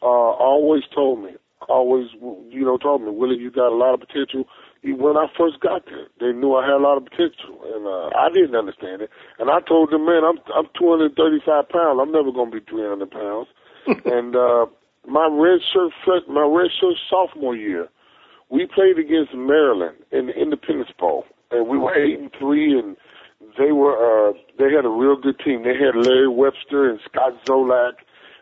uh, 0.01 0.05
always 0.05 0.83
told 0.93 1.23
me, 1.23 1.31
always, 1.67 2.07
you 2.49 2.63
know, 2.63 2.77
told 2.77 3.01
me, 3.01 3.09
Willie, 3.09 3.37
you 3.37 3.49
got 3.49 3.69
a 3.73 3.75
lot 3.75 3.93
of 3.95 3.99
potential. 4.01 4.45
When 4.83 5.17
I 5.17 5.27
first 5.37 5.59
got 5.59 5.85
there, 5.85 6.07
they 6.19 6.37
knew 6.37 6.55
I 6.55 6.63
had 6.63 6.77
a 6.77 6.83
lot 6.83 6.97
of 6.97 7.05
potential, 7.05 7.59
and 7.65 7.85
uh, 7.85 8.17
I 8.17 8.29
didn't 8.29 8.55
understand 8.55 9.01
it. 9.01 9.09
And 9.39 9.49
I 9.49 9.59
told 9.61 9.91
them, 9.91 10.05
man, 10.05 10.23
I'm 10.23 10.37
I'm 10.53 10.69
235 10.77 11.69
pounds. 11.69 11.99
I'm 12.01 12.11
never 12.11 12.31
gonna 12.31 12.51
be 12.51 12.61
300 12.61 13.09
pounds. 13.09 13.47
and 14.05 14.35
uh, 14.35 14.65
my 15.07 15.27
red 15.31 15.59
shirt, 15.73 16.27
my 16.29 16.45
red 16.45 16.69
shirt 16.79 16.95
sophomore 17.09 17.55
year, 17.55 17.89
we 18.49 18.67
played 18.67 18.99
against 18.99 19.33
Maryland 19.33 19.97
in 20.11 20.27
the 20.27 20.33
Independence 20.33 20.91
Bowl, 20.99 21.25
and 21.51 21.67
we 21.67 21.77
were 21.77 21.95
eight 21.95 22.19
and 22.19 22.31
three, 22.37 22.77
and 22.77 22.95
they 23.57 23.71
were 23.71 23.97
uh, 23.97 24.33
they 24.59 24.71
had 24.71 24.85
a 24.85 24.89
real 24.89 25.15
good 25.15 25.39
team. 25.39 25.63
They 25.63 25.75
had 25.75 25.95
Larry 25.95 26.29
Webster 26.29 26.89
and 26.89 26.99
Scott 27.09 27.33
Zolak 27.45 27.93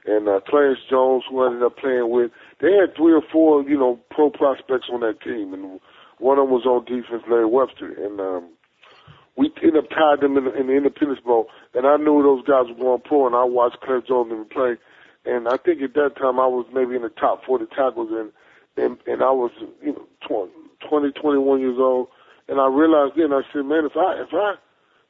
and 0.05 0.27
uh, 0.27 0.39
Clarence 0.47 0.79
Jones, 0.89 1.23
who 1.29 1.43
I 1.43 1.47
ended 1.47 1.63
up 1.63 1.77
playing 1.77 2.09
with. 2.09 2.31
They 2.61 2.71
had 2.73 2.95
three 2.95 3.13
or 3.13 3.23
four, 3.31 3.63
you 3.63 3.77
know, 3.77 3.99
pro 4.11 4.29
prospects 4.29 4.87
on 4.91 5.01
that 5.01 5.21
team, 5.21 5.53
and 5.53 5.79
one 6.19 6.39
of 6.39 6.47
them 6.47 6.53
was 6.53 6.65
on 6.65 6.85
defense, 6.85 7.23
Larry 7.29 7.45
Webster, 7.45 7.91
and 7.91 8.19
um, 8.19 8.49
we 9.37 9.51
ended 9.61 9.83
up 9.83 9.89
tied 9.89 10.21
them 10.21 10.37
in 10.37 10.45
the, 10.45 10.53
in 10.55 10.67
the 10.67 10.73
Independence 10.73 11.19
Bowl. 11.19 11.47
And 11.73 11.85
I 11.85 11.97
knew 11.97 12.23
those 12.23 12.45
guys 12.47 12.65
were 12.69 12.79
going 12.79 13.01
pro, 13.01 13.27
and 13.27 13.35
I 13.35 13.43
watched 13.43 13.81
Clarence 13.81 14.07
Jones 14.07 14.31
play. 14.51 14.75
And 15.25 15.47
I 15.47 15.57
think 15.57 15.81
at 15.81 15.93
that 15.95 16.15
time 16.15 16.39
I 16.39 16.47
was 16.47 16.65
maybe 16.73 16.95
in 16.95 17.01
the 17.01 17.09
top 17.09 17.43
40 17.45 17.65
tackles, 17.75 18.09
and 18.11 18.31
and, 18.77 18.97
and 19.07 19.23
I 19.23 19.31
was 19.31 19.51
you 19.81 19.93
know 19.93 20.05
20, 20.27 20.51
20, 20.87 21.11
21 21.11 21.59
years 21.59 21.77
old. 21.79 22.07
And 22.47 22.59
I 22.59 22.67
realized 22.67 23.13
then 23.17 23.33
I 23.33 23.41
said, 23.51 23.65
man, 23.65 23.85
if 23.85 23.97
I 23.97 24.21
if 24.21 24.29
I 24.31 24.55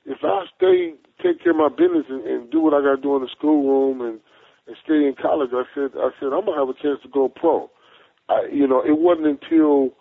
if 0.05 0.19
I 0.23 0.45
stay 0.55 0.93
take 1.21 1.43
care 1.43 1.51
of 1.51 1.57
my 1.57 1.69
business 1.69 2.05
and, 2.09 2.23
and 2.25 2.51
do 2.51 2.61
what 2.61 2.73
I 2.73 2.81
got 2.81 2.95
to 2.95 3.01
do 3.01 3.15
in 3.15 3.23
the 3.23 3.29
schoolroom 3.37 4.01
and 4.01 4.19
and 4.67 4.75
stay 4.83 5.05
in 5.05 5.15
college, 5.21 5.51
I 5.53 5.63
said 5.75 5.91
I 5.97 6.09
said 6.19 6.31
I'm 6.31 6.45
gonna 6.45 6.57
have 6.57 6.69
a 6.69 6.81
chance 6.81 7.01
to 7.03 7.09
go 7.09 7.27
pro. 7.27 7.69
I, 8.29 8.47
you 8.51 8.67
know, 8.67 8.81
it 8.81 8.97
wasn't 8.97 9.27
until 9.27 9.91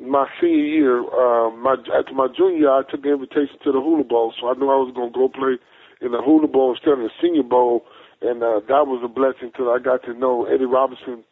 my 0.00 0.26
senior 0.40 0.64
year, 0.64 1.00
uh, 1.00 1.50
my 1.50 1.76
after 1.92 2.14
my 2.14 2.28
junior 2.34 2.58
year, 2.58 2.72
I 2.72 2.82
took 2.88 3.04
an 3.04 3.12
invitation 3.12 3.60
to 3.64 3.72
the 3.72 3.80
Hula 3.80 4.04
Bowl, 4.04 4.32
so 4.40 4.48
I 4.48 4.54
knew 4.54 4.70
I 4.70 4.80
was 4.80 4.92
gonna 4.96 5.12
go 5.12 5.28
play 5.28 5.60
in 6.00 6.12
the 6.12 6.22
Hula 6.22 6.48
Bowl 6.48 6.72
instead 6.72 6.96
of 6.96 7.04
the 7.04 7.10
Senior 7.20 7.42
Bowl, 7.42 7.84
and 8.22 8.42
uh, 8.42 8.60
that 8.68 8.88
was 8.88 9.04
a 9.04 9.08
blessing 9.08 9.52
because 9.52 9.68
I 9.68 9.82
got 9.82 10.02
to 10.04 10.14
know 10.14 10.46
Eddie 10.46 10.64
Robinson, 10.64 11.24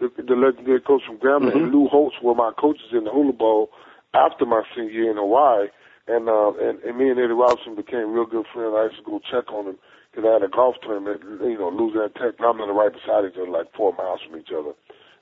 the, 0.00 0.10
the 0.18 0.34
legendary 0.34 0.80
coach 0.80 1.02
from 1.06 1.18
Grambling, 1.18 1.54
mm-hmm. 1.54 1.70
and 1.70 1.72
Lou 1.72 1.86
Holtz 1.86 2.16
were 2.22 2.34
my 2.34 2.50
coaches 2.58 2.90
in 2.92 3.04
the 3.04 3.10
Hula 3.10 3.32
Bowl 3.32 3.70
after 4.14 4.46
my 4.46 4.62
senior 4.74 4.90
year 4.90 5.10
in 5.10 5.16
Hawaii. 5.16 5.68
And, 6.08 6.26
uh, 6.26 6.56
and, 6.56 6.80
and 6.82 6.96
me 6.96 7.10
and 7.10 7.20
Eddie 7.20 7.36
Robinson 7.36 7.76
became 7.76 8.16
real 8.16 8.24
good 8.24 8.46
friends. 8.54 8.72
I 8.72 8.88
used 8.88 8.96
to 8.96 9.04
go 9.04 9.20
check 9.30 9.52
on 9.52 9.66
him 9.66 9.78
because 10.10 10.24
I 10.24 10.32
had 10.40 10.42
a 10.42 10.48
golf 10.48 10.76
tournament, 10.80 11.20
you 11.44 11.58
know, 11.58 11.68
Louisiana 11.68 12.08
Tech, 12.08 12.40
I'm 12.40 12.58
right 12.58 12.90
beside 12.90 13.28
each 13.28 13.36
other, 13.36 13.50
like 13.50 13.68
four 13.76 13.92
miles 13.92 14.20
from 14.24 14.40
each 14.40 14.48
other. 14.48 14.72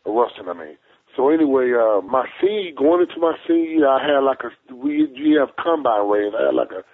Ruston, 0.06 0.48
I 0.48 0.54
mean. 0.54 0.78
So 1.16 1.30
anyway, 1.30 1.72
uh, 1.72 2.02
my 2.02 2.26
senior, 2.40 2.72
going 2.76 3.00
into 3.08 3.18
my 3.18 3.34
senior 3.48 3.70
year, 3.70 3.88
I 3.88 4.02
had 4.04 4.20
like 4.20 4.40
a, 4.44 4.74
we, 4.74 5.06
we 5.06 5.36
have 5.40 5.56
combine 5.56 6.08
rating. 6.08 6.34
I 6.38 6.46
had 6.46 6.54
like 6.54 6.70
a 6.70 6.84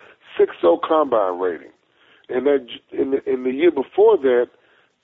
6-0 0.41 0.79
combine 0.87 1.41
rating. 1.41 1.73
And 2.29 2.47
that, 2.47 2.67
in 2.93 3.11
the, 3.11 3.31
in 3.31 3.43
the 3.43 3.50
year 3.50 3.73
before 3.73 4.17
that, 4.19 4.47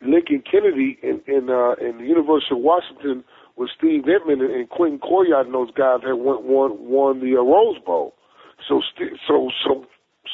Lincoln 0.00 0.44
Kennedy 0.48 0.98
in, 1.02 1.20
in, 1.26 1.50
uh, 1.50 1.74
in 1.82 1.98
the 1.98 2.04
University 2.06 2.54
of 2.54 2.62
Washington 2.62 3.24
with 3.56 3.70
Steve 3.76 4.04
Emtman 4.04 4.40
and 4.40 4.70
Quentin 4.70 5.00
Coryatt 5.00 5.46
and 5.46 5.54
those 5.54 5.72
guys 5.72 5.98
had 6.06 6.14
won, 6.14 6.46
won, 6.46 6.76
won 6.78 7.20
the 7.20 7.36
uh, 7.36 7.42
Rose 7.42 7.78
Bowl. 7.84 8.14
So, 8.68 8.80
so, 9.26 9.50
so, 9.64 9.84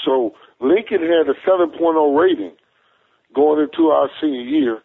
so 0.04 0.34
Lincoln 0.60 1.00
had 1.00 1.26
a 1.28 1.36
7.0 1.48 2.20
rating 2.20 2.52
going 3.34 3.66
into 3.66 3.88
our 3.88 4.10
senior 4.20 4.42
year. 4.42 4.78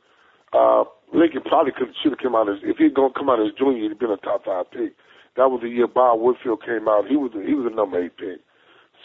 Uh, 0.54 0.86
Lincoln 1.14 1.42
probably 1.42 1.72
could 1.72 1.90
should 2.02 2.12
have 2.12 2.20
come 2.20 2.36
out 2.36 2.50
as 2.50 2.62
if 2.64 2.78
he'd 2.78 2.94
gonna 2.94 3.14
come 3.14 3.30
out 3.30 3.42
as 3.42 3.54
junior, 3.58 3.90
he'd 3.90 4.00
been 4.00 4.12
a 4.12 4.18
top 4.18 4.46
five 4.46 4.70
pick. 4.72 4.94
That 5.36 5.50
was 5.50 5.62
the 5.62 5.70
year 5.70 5.88
Bob 5.88 6.20
Whitfield 6.20 6.62
came 6.66 6.88
out. 6.88 7.08
He 7.08 7.16
was 7.16 7.32
a, 7.36 7.42
he 7.42 7.54
was 7.54 7.70
a 7.72 7.76
number 7.76 8.04
eight 8.04 8.18
pick. 8.18 8.42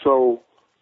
So 0.03 0.41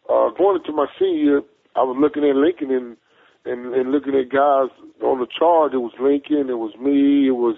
uh, 0.09 0.29
going 0.37 0.57
into 0.57 0.73
my 0.73 0.87
senior 0.99 1.23
year, 1.23 1.41
I 1.75 1.83
was 1.83 1.97
looking 1.99 2.27
at 2.27 2.35
Lincoln 2.35 2.71
and, 2.71 2.97
and 3.45 3.73
and 3.73 3.91
looking 3.91 4.15
at 4.15 4.31
guys 4.31 4.71
on 5.01 5.19
the 5.19 5.27
chart. 5.27 5.73
It 5.73 5.83
was 5.83 5.93
Lincoln, 5.99 6.49
it 6.49 6.59
was 6.59 6.75
me, 6.79 7.27
it 7.27 7.37
was 7.37 7.55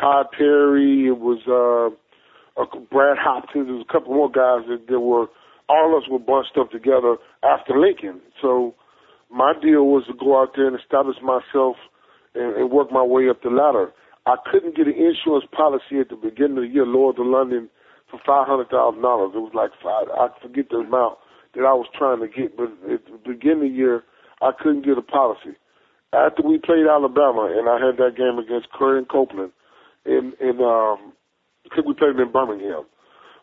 Todd 0.00 0.26
Perry, 0.36 1.08
it 1.08 1.18
was 1.20 1.40
uh, 1.44 1.92
uh, 2.60 2.66
Brad 2.90 3.18
Hopkins. 3.20 3.66
There 3.66 3.76
was 3.76 3.86
a 3.88 3.92
couple 3.92 4.14
more 4.14 4.30
guys 4.30 4.64
that, 4.68 4.88
that 4.88 5.00
were 5.00 5.26
all 5.68 5.96
of 5.96 6.02
us 6.02 6.08
were 6.08 6.18
bunched 6.18 6.56
up 6.58 6.70
together 6.70 7.16
after 7.42 7.78
Lincoln. 7.78 8.20
So 8.40 8.74
my 9.30 9.52
deal 9.60 9.84
was 9.84 10.04
to 10.06 10.14
go 10.14 10.40
out 10.40 10.52
there 10.56 10.68
and 10.68 10.78
establish 10.78 11.16
myself 11.22 11.76
and, 12.34 12.56
and 12.56 12.70
work 12.70 12.90
my 12.90 13.02
way 13.02 13.28
up 13.28 13.42
the 13.42 13.50
ladder. 13.50 13.92
I 14.26 14.36
couldn't 14.50 14.76
get 14.76 14.86
an 14.86 14.94
insurance 14.94 15.44
policy 15.50 15.98
at 16.00 16.08
the 16.08 16.16
beginning 16.16 16.58
of 16.58 16.64
the 16.64 16.70
year, 16.70 16.86
Lloyd's 16.86 17.18
of 17.18 17.26
London, 17.26 17.68
for 18.10 18.20
five 18.24 18.46
hundred 18.46 18.70
thousand 18.70 19.02
dollars. 19.02 19.32
It 19.34 19.42
was 19.42 19.54
like 19.54 19.72
five. 19.82 20.06
I 20.14 20.28
forget 20.40 20.70
the 20.70 20.86
amount 20.86 21.18
that 21.54 21.66
I 21.66 21.74
was 21.74 21.86
trying 21.96 22.20
to 22.20 22.28
get, 22.28 22.56
but 22.56 22.70
at 22.86 23.04
the 23.04 23.18
beginning 23.24 23.66
of 23.66 23.72
the 23.72 23.76
year, 23.76 24.04
I 24.40 24.52
couldn't 24.56 24.84
get 24.84 24.98
a 24.98 25.02
policy. 25.02 25.58
After 26.12 26.42
we 26.44 26.58
played 26.58 26.86
Alabama, 26.86 27.48
and 27.50 27.68
I 27.68 27.80
had 27.80 27.96
that 27.96 28.16
game 28.16 28.38
against 28.38 28.70
Curry 28.72 28.98
and 28.98 29.08
Copeland, 29.08 29.52
in 30.04 30.32
in 30.40 30.60
um, 30.60 31.12
I 31.66 31.74
think 31.74 31.86
we 31.86 31.94
played 31.94 32.14
them 32.14 32.28
in 32.28 32.32
Birmingham. 32.32 32.84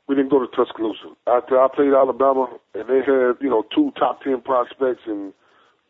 We 0.08 0.16
didn't 0.16 0.32
go 0.32 0.40
to 0.40 0.50
Tuscaloosa. 0.56 1.14
After 1.28 1.60
I 1.60 1.68
played 1.74 1.94
Alabama, 1.94 2.48
and 2.74 2.88
they 2.88 3.02
had 3.04 3.42
you 3.42 3.50
know 3.50 3.64
two 3.74 3.92
top 3.98 4.22
ten 4.24 4.42
prospects 4.42 5.04
and 5.06 5.34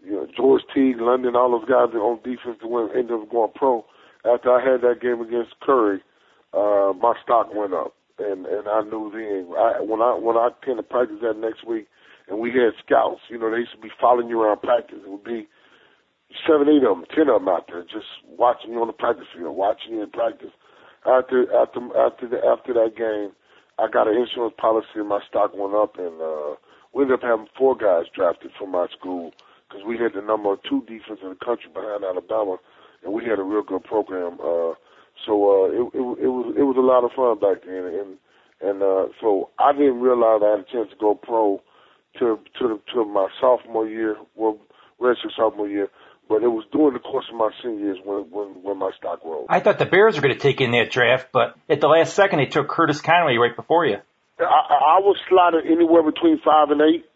you 0.03 0.11
know 0.11 0.27
George 0.35 0.63
Teague, 0.73 0.99
London, 0.99 1.35
all 1.35 1.51
those 1.51 1.67
guys 1.69 1.93
on 1.93 2.17
defense 2.23 2.57
that 2.61 2.67
went 2.67 2.95
ended 2.95 3.11
up 3.11 3.29
going 3.29 3.51
pro. 3.55 3.85
After 4.25 4.51
I 4.51 4.59
had 4.59 4.81
that 4.81 5.01
game 5.01 5.21
against 5.21 5.59
Curry, 5.61 6.01
uh, 6.53 6.93
my 6.99 7.13
stock 7.23 7.53
went 7.53 7.73
up, 7.73 7.95
and 8.17 8.45
and 8.45 8.67
I 8.67 8.81
knew 8.81 9.11
then. 9.11 9.53
I, 9.57 9.81
when 9.81 10.01
I 10.01 10.15
when 10.15 10.37
I 10.37 10.49
came 10.63 10.77
to 10.77 10.83
practice 10.83 11.17
that 11.21 11.37
next 11.37 11.65
week, 11.65 11.87
and 12.27 12.39
we 12.39 12.49
had 12.51 12.73
scouts, 12.83 13.21
you 13.29 13.37
know, 13.37 13.49
they 13.51 13.65
used 13.65 13.71
to 13.73 13.81
be 13.81 13.91
following 13.99 14.29
you 14.29 14.41
around 14.41 14.61
practice. 14.61 14.99
It 15.03 15.09
would 15.09 15.23
be 15.23 15.47
seven, 16.45 16.69
eight 16.69 16.83
of 16.83 16.97
them, 16.97 17.05
ten 17.15 17.29
of 17.29 17.41
them 17.41 17.49
out 17.49 17.67
there, 17.67 17.83
just 17.83 18.07
watching 18.25 18.71
you 18.71 18.81
on 18.81 18.87
the 18.87 18.93
practice 18.93 19.27
field, 19.35 19.55
watching 19.55 19.93
you 19.95 20.03
in 20.03 20.09
practice. 20.09 20.51
After 21.05 21.47
after 21.55 21.79
after 21.97 22.27
the, 22.27 22.39
after 22.45 22.73
that 22.73 22.95
game, 22.95 23.31
I 23.79 23.87
got 23.91 24.07
an 24.07 24.17
insurance 24.17 24.55
policy, 24.57 24.99
and 24.99 25.07
my 25.07 25.21
stock 25.27 25.51
went 25.55 25.73
up, 25.73 25.97
and 25.97 26.21
uh, 26.21 26.55
we 26.93 27.03
ended 27.03 27.19
up 27.19 27.23
having 27.23 27.47
four 27.57 27.75
guys 27.75 28.05
drafted 28.13 28.51
from 28.57 28.71
my 28.71 28.87
school 28.97 29.31
because 29.69 29.85
we 29.85 29.97
had 29.97 30.13
the 30.13 30.21
number 30.25 30.55
two 30.67 30.81
defense 30.81 31.19
in 31.21 31.29
the 31.29 31.45
country 31.45 31.69
behind 31.73 32.03
Alabama, 32.03 32.57
and 33.03 33.13
we 33.13 33.23
had 33.23 33.37
a 33.37 33.43
real 33.43 33.61
good 33.61 33.83
program. 33.83 34.39
Uh, 34.41 34.73
so 35.25 35.33
uh, 35.45 35.65
it, 35.69 35.85
it, 35.93 36.25
it 36.25 36.31
was 36.31 36.55
it 36.57 36.63
was 36.63 36.77
a 36.77 36.81
lot 36.81 37.05
of 37.05 37.11
fun 37.13 37.37
back 37.37 37.63
then, 37.65 37.85
and 37.85 38.17
and 38.61 38.81
uh, 38.81 39.13
so 39.21 39.49
I 39.59 39.73
didn't 39.73 40.01
realize 40.01 40.41
I 40.43 40.57
had 40.57 40.59
a 40.65 40.71
chance 40.71 40.89
to 40.89 40.97
go 40.99 41.15
pro 41.15 41.61
to 42.19 42.39
to 42.59 42.81
to 42.93 43.05
my 43.05 43.27
sophomore 43.39 43.87
year, 43.87 44.17
well, 44.35 44.57
redshirt 44.99 45.35
sophomore 45.35 45.67
year. 45.67 45.89
But 46.27 46.43
it 46.43 46.47
was 46.47 46.63
during 46.71 46.93
the 46.93 46.99
course 46.99 47.25
of 47.31 47.37
my 47.37 47.49
senior 47.61 47.85
years 47.85 47.97
when 48.03 48.29
when, 48.29 48.47
when 48.63 48.77
my 48.77 48.91
stock 48.97 49.19
rose. 49.25 49.47
I 49.49 49.59
thought 49.59 49.79
the 49.79 49.85
Bears 49.85 50.15
were 50.15 50.21
going 50.21 50.35
to 50.35 50.39
take 50.39 50.61
in 50.61 50.71
that 50.71 50.91
draft, 50.91 51.29
but 51.31 51.55
at 51.67 51.81
the 51.81 51.87
last 51.87 52.13
second 52.13 52.39
they 52.39 52.45
took 52.45 52.67
Curtis 52.67 53.01
Conway 53.01 53.37
right 53.37 53.55
before 53.55 53.85
you. 53.85 53.97
I, 54.39 54.43
I 54.43 54.99
was 55.01 55.17
slotted 55.27 55.65
anywhere 55.65 56.03
between 56.03 56.39
five 56.45 56.69
and 56.69 56.81
eight. 56.81 57.08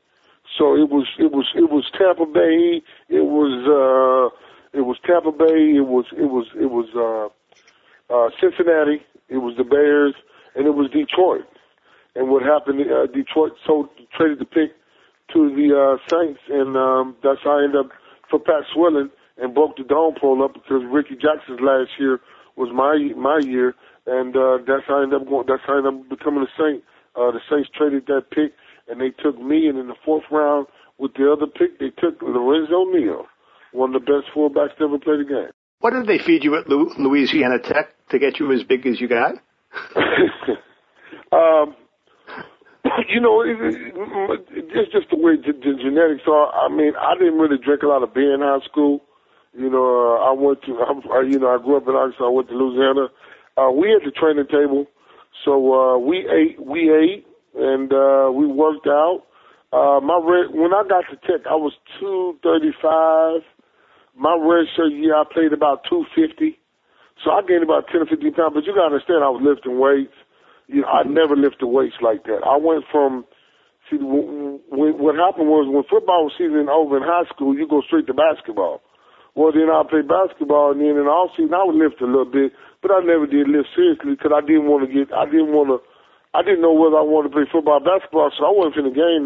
So 0.57 0.75
it 0.75 0.89
was 0.89 1.07
it 1.17 1.31
was 1.31 1.47
it 1.55 1.69
was 1.71 1.85
Tampa 1.97 2.25
Bay. 2.25 2.81
It 3.09 3.25
was 3.25 3.53
uh, 3.65 4.77
it 4.77 4.81
was 4.81 4.97
Tampa 5.05 5.31
Bay. 5.31 5.75
It 5.77 5.87
was 5.87 6.05
it 6.13 6.29
was 6.29 6.45
it 6.59 6.69
was 6.69 6.87
uh, 6.95 8.13
uh, 8.13 8.29
Cincinnati. 8.39 9.01
It 9.29 9.37
was 9.37 9.55
the 9.57 9.63
Bears, 9.63 10.13
and 10.55 10.67
it 10.67 10.75
was 10.75 10.91
Detroit. 10.91 11.45
And 12.15 12.29
what 12.29 12.43
happened? 12.43 12.81
Uh, 12.81 13.07
Detroit 13.07 13.53
so 13.65 13.89
traded 14.15 14.39
the 14.39 14.45
pick 14.45 14.77
to 15.33 15.49
the 15.49 15.73
uh, 15.73 15.97
Saints, 16.11 16.41
and 16.49 16.77
um, 16.77 17.15
that's 17.23 17.39
how 17.43 17.57
I 17.57 17.63
ended 17.63 17.85
up 17.85 17.91
for 18.29 18.39
Pat 18.39 18.63
Swilling 18.73 19.09
and 19.37 19.53
broke 19.53 19.77
the 19.77 19.83
dome 19.83 20.13
pole 20.19 20.43
up 20.43 20.53
because 20.53 20.83
Rickey 20.91 21.15
Jackson's 21.15 21.59
last 21.61 21.89
year 21.97 22.19
was 22.55 22.69
my 22.73 22.93
my 23.17 23.39
year, 23.41 23.73
and 24.05 24.35
uh, 24.35 24.57
that's 24.67 24.85
how 24.87 24.99
I 24.99 25.03
ended 25.03 25.21
up 25.21 25.27
going. 25.27 25.45
That's 25.47 25.63
how 25.65 25.73
I 25.73 25.77
ended 25.77 26.05
up 26.05 26.09
becoming 26.09 26.43
a 26.43 26.51
Saint. 26.57 26.83
Uh, 27.15 27.31
the 27.31 27.41
Saints 27.49 27.69
traded 27.75 28.05
that 28.07 28.29
pick 28.29 28.53
and 28.87 28.99
they 28.99 29.11
took 29.11 29.39
me, 29.39 29.67
and 29.67 29.77
in 29.77 29.87
the 29.87 29.95
fourth 30.05 30.23
round 30.31 30.67
with 30.97 31.13
the 31.15 31.31
other 31.31 31.47
pick, 31.47 31.79
they 31.79 31.89
took 31.89 32.21
Lorenzo 32.21 32.85
Neal, 32.85 33.25
one 33.71 33.95
of 33.95 34.05
the 34.05 34.11
best 34.11 34.33
fullbacks 34.35 34.77
to 34.77 34.85
ever 34.85 34.99
play 34.99 35.17
the 35.17 35.25
game. 35.25 35.51
What 35.79 35.91
did 35.91 36.07
they 36.07 36.17
feed 36.17 36.43
you 36.43 36.55
at 36.57 36.69
Louisiana 36.69 37.59
Tech 37.59 37.93
to 38.09 38.19
get 38.19 38.39
you 38.39 38.51
as 38.53 38.63
big 38.63 38.87
as 38.87 39.01
you 39.01 39.07
got? 39.09 39.33
um, 41.33 41.75
you 43.09 43.19
know, 43.19 43.41
it, 43.41 43.57
it, 43.59 44.65
it's 44.71 44.91
just 44.91 45.09
the 45.09 45.17
way 45.17 45.35
the, 45.35 45.51
the 45.51 45.73
genetics 45.81 46.23
are. 46.27 46.51
I 46.53 46.69
mean, 46.69 46.93
I 46.95 47.15
didn't 47.17 47.39
really 47.39 47.57
drink 47.57 47.83
a 47.83 47.87
lot 47.87 48.03
of 48.03 48.13
beer 48.13 48.33
in 48.33 48.41
high 48.41 48.63
school. 48.65 49.01
You 49.53 49.69
know, 49.69 50.17
uh, 50.17 50.29
I 50.29 50.31
went 50.31 50.61
to, 50.63 50.79
I, 51.11 51.21
you 51.21 51.39
know, 51.39 51.53
I 51.53 51.61
grew 51.63 51.77
up 51.77 51.87
in 51.87 51.95
Arkansas. 51.95 52.25
I 52.25 52.29
went 52.29 52.47
to 52.49 52.55
Louisiana. 52.55 53.07
Uh, 53.55 53.71
we 53.71 53.89
had 53.91 54.07
the 54.07 54.11
training 54.11 54.47
table, 54.47 54.87
so 55.45 55.73
uh, 55.73 55.97
we 55.97 56.25
ate. 56.27 56.59
We 56.59 56.89
ate 56.89 57.27
and 57.55 57.91
uh, 57.93 58.31
we 58.33 58.47
worked 58.47 58.87
out. 58.87 59.23
Uh, 59.71 59.99
my 60.01 60.19
red, 60.21 60.53
when 60.53 60.73
I 60.73 60.83
got 60.87 61.05
to 61.09 61.17
Tech, 61.25 61.45
I 61.49 61.55
was 61.55 61.73
235. 61.99 63.41
My 64.15 64.37
red 64.37 64.67
shirt 64.75 64.91
year, 64.93 65.15
I 65.15 65.23
played 65.31 65.53
about 65.53 65.83
250. 65.89 66.59
So 67.23 67.31
I 67.31 67.41
gained 67.41 67.63
about 67.63 67.87
10 67.89 68.01
or 68.01 68.05
15 68.05 68.33
pounds, 68.33 68.53
but 68.53 68.65
you 68.65 68.73
gotta 68.73 68.93
understand 68.93 69.23
I 69.23 69.29
was 69.33 69.41
lifting 69.41 69.79
weights. 69.79 70.13
You 70.67 70.81
know, 70.81 70.89
I 70.89 71.03
never 71.03 71.35
lifted 71.35 71.67
weights 71.67 71.97
like 72.01 72.23
that. 72.25 72.41
I 72.45 72.57
went 72.57 72.85
from, 72.91 73.25
see, 73.89 73.97
w- 73.97 74.59
w- 74.71 74.97
what 74.97 75.15
happened 75.15 75.49
was 75.49 75.69
when 75.69 75.83
football 75.89 76.31
season 76.37 76.69
over 76.69 76.97
in 76.97 77.03
high 77.03 77.25
school, 77.33 77.55
you 77.55 77.67
go 77.67 77.81
straight 77.85 78.07
to 78.07 78.13
basketball. 78.13 78.81
Well, 79.35 79.51
then 79.51 79.69
I 79.69 79.81
played 79.87 80.07
basketball, 80.07 80.71
and 80.73 80.81
then 80.81 80.93
in 80.97 81.05
the 81.05 81.13
off 81.13 81.33
season 81.37 81.53
I 81.53 81.63
would 81.65 81.75
lift 81.77 82.01
a 82.01 82.05
little 82.05 82.29
bit, 82.29 82.53
but 82.81 82.91
I 82.91 83.01
never 83.01 83.25
did 83.25 83.49
lift 83.49 83.69
seriously 83.75 84.13
because 84.13 84.31
I 84.33 84.41
didn't 84.41 84.69
want 84.69 84.85
to 84.85 84.89
get, 84.93 85.09
I 85.13 85.25
didn't 85.25 85.53
want 85.53 85.73
to, 85.73 85.79
I 86.33 86.41
didn't 86.41 86.61
know 86.61 86.73
whether 86.73 86.97
I 86.97 87.05
wanted 87.05 87.29
to 87.29 87.35
play 87.35 87.45
football, 87.51 87.77
or 87.77 87.85
basketball, 87.85 88.31
so 88.33 88.45
I 88.45 88.51
wasn't 88.51 88.81
going 88.81 88.89
to 88.89 88.97
gain 88.97 89.23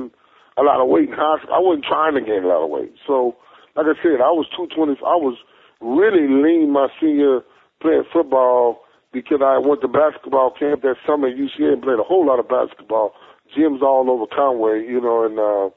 a 0.60 0.64
lot 0.64 0.84
of 0.84 0.92
weight. 0.92 1.10
I 1.16 1.60
wasn't 1.60 1.86
trying 1.88 2.16
to 2.16 2.22
gain 2.22 2.44
a 2.44 2.52
lot 2.52 2.64
of 2.64 2.70
weight. 2.70 2.94
So, 3.08 3.36
like 3.76 3.88
I 3.88 3.96
said, 4.04 4.20
I 4.20 4.34
was 4.34 4.50
220. 4.58 5.00
I 5.06 5.16
was 5.16 5.38
really 5.80 6.28
lean 6.28 6.74
my 6.74 6.88
senior 7.00 7.42
playing 7.80 8.04
football 8.12 8.84
because 9.14 9.40
I 9.40 9.58
went 9.58 9.82
to 9.82 9.88
basketball 9.88 10.52
camp 10.52 10.82
that 10.82 10.98
summer 11.06 11.30
at 11.30 11.38
UCA 11.38 11.74
and 11.74 11.82
played 11.82 12.00
a 12.00 12.04
whole 12.04 12.26
lot 12.26 12.40
of 12.40 12.50
basketball. 12.50 13.14
Gyms 13.56 13.82
all 13.82 14.12
over 14.12 14.28
Conway, 14.28 14.84
you 14.84 15.00
know, 15.00 15.24
and 15.24 15.40
uh, 15.40 15.68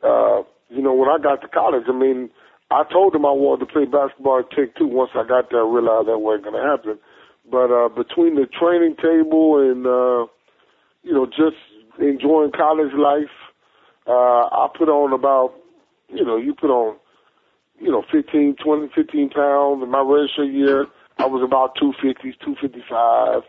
uh, 0.00 0.42
you 0.70 0.80
know 0.80 0.94
when 0.94 1.10
I 1.10 1.18
got 1.20 1.42
to 1.42 1.48
college, 1.48 1.84
I 1.88 1.92
mean, 1.92 2.30
I 2.70 2.84
told 2.90 3.12
them 3.12 3.26
I 3.26 3.32
wanted 3.36 3.66
to 3.66 3.72
play 3.72 3.84
basketball 3.84 4.40
at 4.40 4.50
Tech 4.50 4.74
too. 4.76 4.88
Once 4.88 5.10
I 5.14 5.28
got 5.28 5.50
there, 5.50 5.60
I 5.60 5.68
realized 5.68 6.08
that 6.08 6.18
wasn't 6.18 6.48
going 6.48 6.56
to 6.56 6.64
happen. 6.64 6.98
But 7.50 7.68
uh, 7.68 7.88
between 7.92 8.34
the 8.34 8.48
training 8.48 8.96
table 8.96 9.60
and 9.60 9.84
uh, 9.86 10.26
you 11.06 11.14
know 11.14 11.26
just 11.26 11.56
enjoying 11.98 12.50
college 12.50 12.92
life, 12.98 13.30
uh, 14.06 14.50
I 14.50 14.68
put 14.76 14.88
on 14.88 15.12
about 15.12 15.54
you 16.08 16.24
know 16.24 16.36
you 16.36 16.54
put 16.54 16.70
on 16.70 16.96
you 17.78 17.90
know 17.90 18.02
15, 18.10 18.56
20, 18.62 18.90
15 18.94 19.30
pounds. 19.30 19.82
In 19.82 19.90
my 19.90 20.02
redshirt 20.02 20.52
year, 20.52 20.86
I 21.18 21.26
was 21.26 21.42
about 21.46 21.76
250, 21.78 22.36
255, 22.44 23.42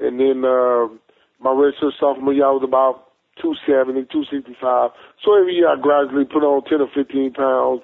and 0.00 0.18
then 0.18 0.44
uh, 0.44 0.90
my 1.38 1.54
redshirt 1.54 1.94
sophomore 2.00 2.34
year 2.34 2.46
I 2.46 2.50
was 2.50 2.64
about 2.66 3.14
270, 3.40 4.10
265. 4.10 4.90
So 5.24 5.38
every 5.38 5.54
year 5.54 5.70
I 5.70 5.80
gradually 5.80 6.24
put 6.24 6.42
on 6.42 6.64
10 6.64 6.80
or 6.80 6.90
15 6.92 7.32
pounds 7.32 7.82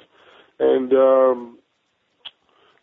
and 0.59 0.93
um, 0.93 1.59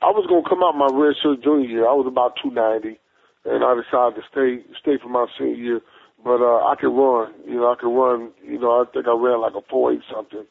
I 0.01 0.11
was 0.11 0.27
gonna 0.27 0.47
come 0.47 0.63
out 0.63 0.75
my 0.75 0.91
red 0.91 1.15
shirt 1.21 1.43
junior 1.43 1.67
year. 1.67 1.87
I 1.87 1.93
was 1.93 2.07
about 2.07 2.35
290, 2.43 2.99
and 3.45 3.63
I 3.63 3.71
decided 3.75 4.19
to 4.19 4.23
stay 4.27 4.63
stay 4.79 4.95
for 5.01 5.09
my 5.09 5.27
senior 5.37 5.55
year. 5.55 5.81
But 6.23 6.41
uh, 6.41 6.65
I 6.67 6.75
could 6.79 6.91
run, 6.91 7.33
you 7.47 7.55
know, 7.55 7.71
I 7.71 7.75
could 7.79 7.95
run. 7.95 8.31
You 8.43 8.59
know, 8.59 8.81
I 8.81 8.83
think 8.91 9.07
I 9.07 9.15
ran 9.15 9.39
like 9.41 9.53
a 9.55 9.61
four 9.69 9.93
eight 9.93 10.01
something 10.13 10.45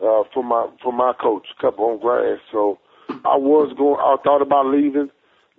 uh, 0.00 0.22
for 0.32 0.42
my 0.42 0.68
for 0.82 0.92
my 0.92 1.12
coach, 1.20 1.46
cut 1.60 1.78
on 1.78 2.00
grass. 2.00 2.40
So 2.50 2.78
I 3.08 3.36
was 3.36 3.72
going. 3.76 4.00
I 4.00 4.16
thought 4.24 4.42
about 4.42 4.66
leaving, 4.66 5.10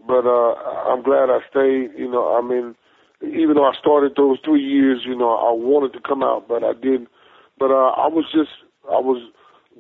but 0.05 0.25
uh, 0.27 0.53
I'm 0.91 1.03
glad 1.03 1.29
I 1.29 1.39
stayed. 1.49 1.97
You 1.97 2.11
know, 2.11 2.35
I 2.35 2.41
mean, 2.41 2.75
even 3.23 3.55
though 3.55 3.65
I 3.65 3.73
started 3.79 4.13
those 4.17 4.39
three 4.43 4.63
years, 4.63 5.03
you 5.05 5.15
know, 5.17 5.31
I 5.31 5.51
wanted 5.53 5.93
to 5.93 6.01
come 6.05 6.21
out, 6.23 6.47
but 6.47 6.63
I 6.63 6.73
didn't. 6.73 7.07
But 7.57 7.71
uh, 7.71 7.95
I 7.95 8.07
was 8.11 8.25
just, 8.33 8.51
I 8.91 8.99
was 8.99 9.23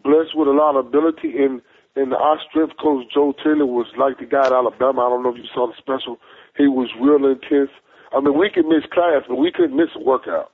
blessed 0.03 0.35
with 0.35 0.47
a 0.47 0.55
lot 0.55 0.77
of 0.77 0.87
ability. 0.87 1.35
And 1.37 1.61
and 1.95 2.13
our 2.13 2.39
strength 2.49 2.75
coach 2.81 3.05
Joe 3.13 3.33
Taylor 3.43 3.65
was 3.65 3.87
like 3.97 4.19
the 4.19 4.25
guy 4.25 4.45
at 4.45 4.53
Alabama. 4.53 5.05
I 5.05 5.09
don't 5.09 5.23
know 5.23 5.35
if 5.35 5.37
you 5.37 5.49
saw 5.53 5.67
the 5.67 5.75
special. 5.77 6.17
He 6.57 6.67
was 6.67 6.89
real 6.99 7.25
intense. 7.27 7.71
I 8.15 8.21
mean, 8.21 8.37
we 8.39 8.49
could 8.49 8.65
miss 8.65 8.85
class, 8.91 9.23
but 9.27 9.35
we 9.35 9.51
couldn't 9.51 9.75
miss 9.75 9.89
a 9.95 9.99
workout. 9.99 10.51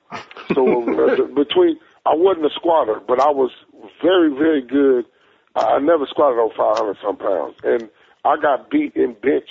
So 0.56 0.66
uh, 0.82 1.26
between, 1.36 1.78
I 2.06 2.16
wasn't 2.16 2.48
a 2.48 2.56
squatter, 2.56 3.00
but 3.08 3.20
I 3.20 3.30
was 3.30 3.52
very, 4.02 4.34
very 4.34 4.62
good. 4.62 5.06
I 5.56 5.80
never 5.80 6.08
squatted 6.10 6.40
over 6.40 6.54
500 6.56 6.98
some 7.04 7.18
pounds, 7.18 7.56
and 7.64 7.90
I 8.26 8.38
got 8.42 8.72
beat 8.72 8.96
in 8.96 9.14
bench 9.14 9.50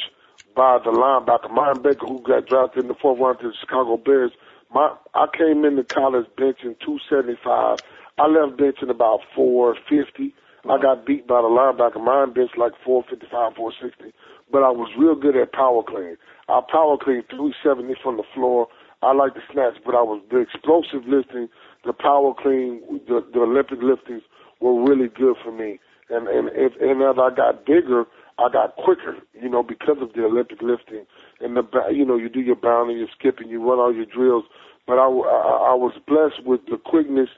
by 0.57 0.79
the 0.83 0.91
linebacker, 0.91 1.55
Myron 1.55 1.83
Baker, 1.83 2.07
who 2.07 2.21
got 2.23 2.47
drafted 2.47 2.85
in 2.85 2.89
the 2.89 2.95
fourth 3.01 3.21
round 3.21 3.39
to 3.41 3.49
the 3.49 3.55
Chicago 3.61 3.97
Bears. 3.97 4.33
My, 4.75 4.95
I 5.15 5.27
came 5.37 5.65
into 5.65 5.85
college 5.85 6.27
benching 6.37 6.79
275. 6.83 7.79
I 8.19 8.27
left 8.27 8.59
benching 8.59 8.91
about 8.91 9.21
450. 9.37 10.35
I 10.69 10.81
got 10.81 11.07
beat 11.07 11.27
by 11.27 11.41
the 11.41 11.49
linebacker. 11.49 12.03
Mine 12.03 12.33
bench 12.33 12.51
like 12.57 12.73
455, 12.85 13.57
460. 13.57 14.13
But 14.51 14.63
I 14.63 14.71
was 14.71 14.91
real 14.99 15.15
good 15.15 15.37
at 15.37 15.53
power 15.53 15.83
clean. 15.87 16.17
I 16.49 16.61
power 16.71 16.97
clean 17.01 17.23
370 17.31 17.95
from 18.03 18.17
the 18.17 18.27
floor. 18.35 18.67
I 19.03 19.13
like 19.15 19.35
the 19.35 19.41
snatch, 19.53 19.81
but 19.85 19.95
I 19.95 20.03
was 20.03 20.21
the 20.31 20.39
explosive 20.39 21.09
lifting, 21.09 21.49
the 21.85 21.93
power 21.93 22.35
clean, 22.37 22.83
the, 23.09 23.25
the 23.33 23.41
Olympic 23.41 23.81
liftings 23.81 24.23
were 24.61 24.77
really 24.83 25.09
good 25.09 25.37
for 25.43 25.53
me. 25.53 25.81
And 26.11 26.29
and 26.29 26.51
if 26.53 26.73
and 26.81 27.01
as 27.03 27.17
I 27.17 27.35
got 27.35 27.65
bigger, 27.65 28.05
I 28.39 28.49
got 28.53 28.77
quicker, 28.77 29.17
you 29.41 29.49
know, 29.49 29.63
because 29.63 29.97
of 30.03 30.13
the 30.13 30.25
Olympic 30.25 30.61
lifting 30.61 31.07
and 31.41 31.57
the 31.57 31.63
you 31.93 32.05
know 32.05 32.17
you 32.17 32.29
do 32.29 32.41
your 32.41 32.57
bounding, 32.57 32.99
your 32.99 33.09
skipping, 33.17 33.49
you 33.49 33.63
run 33.63 33.79
all 33.79 33.95
your 33.95 34.07
drills. 34.07 34.45
But 34.87 34.99
I 34.99 35.07
I, 35.07 35.73
I 35.73 35.75
was 35.79 35.95
blessed 36.07 36.45
with 36.45 36.61
the 36.67 36.77
quickness 36.77 37.29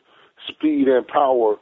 speed 0.49 0.89
and 0.89 1.07
power, 1.07 1.57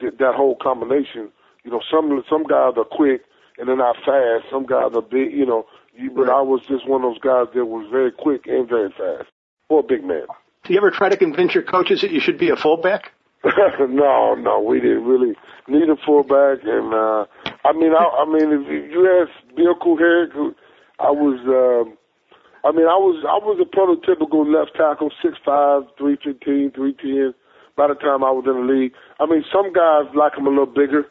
that, 0.00 0.18
that 0.18 0.34
whole 0.34 0.56
combination. 0.60 1.30
You 1.64 1.70
know, 1.70 1.80
some 1.90 2.24
some 2.28 2.44
guys 2.44 2.74
are 2.76 2.84
quick 2.90 3.22
and 3.58 3.68
they're 3.68 3.76
not 3.76 3.96
fast. 4.04 4.50
Some 4.50 4.66
guys 4.66 4.92
are 4.94 5.02
big. 5.02 5.32
You 5.32 5.46
know, 5.46 5.66
you, 5.94 6.10
but 6.10 6.28
I 6.28 6.40
was 6.42 6.60
just 6.68 6.88
one 6.88 7.04
of 7.04 7.12
those 7.12 7.20
guys 7.20 7.46
that 7.54 7.64
was 7.64 7.88
very 7.90 8.12
quick 8.12 8.46
and 8.46 8.68
very 8.68 8.90
fast 8.90 9.30
for 9.68 9.80
a 9.80 9.82
big 9.82 10.04
man. 10.04 10.26
Do 10.64 10.72
you 10.72 10.78
ever 10.78 10.90
try 10.90 11.08
to 11.08 11.16
convince 11.16 11.54
your 11.54 11.62
coaches 11.62 12.00
that 12.00 12.10
you 12.10 12.20
should 12.20 12.38
be 12.38 12.50
a 12.50 12.56
fullback? 12.56 13.12
no, 13.44 14.34
no, 14.34 14.60
we 14.60 14.80
didn't 14.80 15.04
really 15.04 15.34
need 15.68 15.90
a 15.90 15.96
fullback, 16.06 16.64
and 16.64 16.94
uh, 16.94 17.26
I 17.64 17.72
mean, 17.74 17.92
I, 17.92 18.04
I 18.04 18.24
mean, 18.24 18.48
if 18.64 18.90
you 18.90 19.04
ask 19.20 19.54
Bill 19.54 19.74
Kuharich, 19.74 20.32
I 20.98 21.10
was, 21.10 21.36
uh, 21.44 21.84
I 22.66 22.72
mean, 22.72 22.86
I 22.86 22.96
was, 22.96 23.22
I 23.28 23.36
was 23.44 23.60
a 23.60 23.68
prototypical 23.68 24.48
left 24.48 24.74
tackle, 24.76 25.12
six 25.20 25.36
five, 25.44 25.82
three 25.98 26.16
fifteen, 26.24 26.72
three 26.74 26.94
ten 26.94 27.34
by 27.76 27.88
the 27.88 27.94
time 27.94 28.24
I 28.24 28.30
was 28.30 28.44
in 28.46 28.66
the 28.66 28.72
league. 28.72 28.92
I 29.20 29.26
mean, 29.26 29.44
some 29.52 29.72
guys 29.74 30.08
like 30.14 30.38
him 30.38 30.46
a 30.46 30.50
little 30.50 30.64
bigger, 30.64 31.04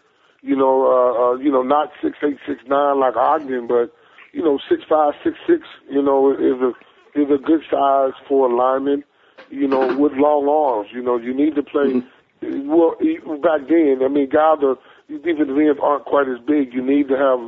you 0.44 0.58
know, 0.58 0.86
uh, 0.86 1.24
uh, 1.24 1.36
you 1.38 1.50
know, 1.50 1.64
not 1.64 1.92
six 2.02 2.18
eight, 2.22 2.38
six 2.46 2.62
nine 2.68 3.00
like 3.00 3.16
Ogden, 3.16 3.66
but 3.66 3.96
you 4.34 4.44
know, 4.44 4.60
six 4.70 4.84
five, 4.88 5.14
six 5.24 5.38
six, 5.48 5.62
you 5.90 6.02
know, 6.02 6.32
is 6.34 6.62
a 6.62 7.20
is 7.20 7.32
a 7.32 7.42
good 7.42 7.62
size 7.72 8.12
for 8.28 8.52
a 8.52 8.56
lineman, 8.56 9.04
you 9.50 9.68
know, 9.68 9.98
with 9.98 10.12
long 10.14 10.48
arms. 10.48 10.90
You 10.94 11.02
know, 11.02 11.18
you 11.18 11.34
need 11.34 11.56
to 11.56 11.64
play. 11.64 12.04
Mm-hmm. 12.42 12.68
Well, 12.70 12.98
back 13.40 13.70
then, 13.70 14.02
I 14.04 14.10
mean, 14.10 14.28
guys 14.30 14.60
are 14.64 14.76
even 15.08 15.48
the 15.48 15.66
ends 15.66 15.80
aren't 15.82 16.04
quite 16.04 16.28
as 16.28 16.40
big. 16.46 16.74
You 16.74 16.84
need 16.84 17.08
to 17.08 17.16
have 17.16 17.40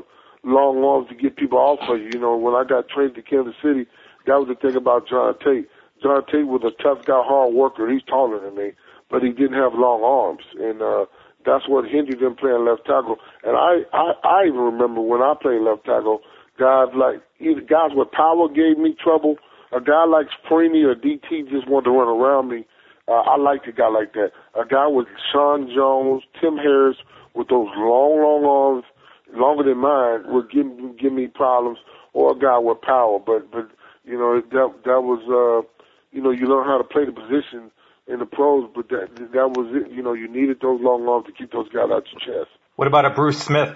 long 0.44 0.82
arms 0.82 1.10
to 1.10 1.16
get 1.16 1.36
people 1.36 1.58
off 1.58 1.80
of 1.90 2.00
you. 2.00 2.12
You 2.14 2.20
know, 2.20 2.38
when 2.38 2.56
I 2.56 2.64
got 2.64 2.88
traded 2.88 3.16
to 3.16 3.22
Kansas 3.22 3.56
City, 3.62 3.88
that 4.26 4.40
was 4.40 4.48
the 4.48 4.56
thing 4.56 4.78
about 4.78 5.10
John 5.10 5.38
Tait. 5.44 5.68
John 6.02 6.26
Tait 6.32 6.48
was 6.48 6.64
a 6.64 6.72
tough 6.82 7.04
guy, 7.04 7.22
hard 7.22 7.54
worker. 7.54 7.92
He's 7.92 8.04
taller 8.04 8.40
than 8.40 8.56
me 8.56 8.72
but 9.10 9.24
he 9.24 9.30
didn't 9.30 9.54
have 9.54 9.74
long 9.74 10.04
arms, 10.04 10.44
and 10.60 10.82
uh, 10.82 11.06
that's 11.46 11.68
what 11.68 11.86
hindered 11.86 12.22
him 12.22 12.36
playing 12.36 12.66
left 12.66 12.86
tackle. 12.86 13.18
And 13.44 13.56
I, 13.56 13.86
I, 13.94 14.14
I 14.24 14.48
even 14.48 14.60
remember 14.60 15.02
when 15.02 15.22
I 15.22 15.34
played 15.40 15.62
left 15.62 15.86
tackle, 15.86 16.22
guys 16.60 16.90
like 16.96 17.22
either 17.40 17.62
guys 17.62 17.92
with 17.94 18.12
power 18.12 18.50
gave 18.50 18.78
me 18.78 18.96
trouble. 19.02 19.38
A 19.72 19.82
guy 19.82 20.06
like 20.06 20.28
Freeney 20.50 20.84
or 20.86 20.96
DT 20.96 21.50
just 21.50 21.68
wanted 21.68 21.86
to 21.86 21.92
run 21.92 22.08
around 22.08 22.50
me. 22.50 22.66
Uh, 23.08 23.22
I 23.22 23.38
liked 23.38 23.68
a 23.68 23.72
guy 23.72 23.90
like 23.90 24.14
that. 24.14 24.32
A 24.60 24.66
guy 24.66 24.88
with 24.88 25.08
Sean 25.32 25.70
Jones, 25.74 26.24
Tim 26.42 26.58
Harris, 26.58 26.98
with 27.36 27.50
those 27.50 27.68
long, 27.78 28.22
long 28.22 28.46
arms, 28.46 28.86
longer 29.34 29.64
than 29.64 29.78
mine, 29.78 30.24
would 30.34 30.50
give 30.50 30.66
give 30.98 31.14
me 31.14 31.28
problems. 31.28 31.80
Or 32.14 32.32
a 32.32 32.40
guy 32.40 32.58
with 32.58 32.80
power, 32.82 33.20
but 33.20 33.52
but 33.52 33.70
you 34.06 34.18
know 34.18 34.40
that 34.40 34.74
that 34.86 35.02
was 35.04 35.20
uh, 35.28 35.68
you 36.12 36.24
know 36.24 36.32
you 36.32 36.48
learn 36.48 36.66
how 36.66 36.78
to 36.78 36.84
play 36.84 37.04
the 37.06 37.12
position 37.12 37.70
in 38.08 38.20
the 38.20 38.26
pros, 38.26 38.70
but 38.76 38.90
that 38.90 39.10
that 39.34 39.50
was 39.58 39.68
it. 39.74 39.92
You 39.92 40.04
know, 40.04 40.14
you 40.14 40.28
needed 40.28 40.58
those 40.62 40.80
long 40.82 41.08
arms 41.08 41.26
to 41.26 41.34
keep 41.34 41.52
those 41.52 41.70
guys 41.70 41.90
out 41.92 42.06
your 42.14 42.22
chest. 42.22 42.52
What 42.76 42.88
about 42.88 43.06
a 43.06 43.10
Bruce 43.10 43.40
Smith? 43.40 43.74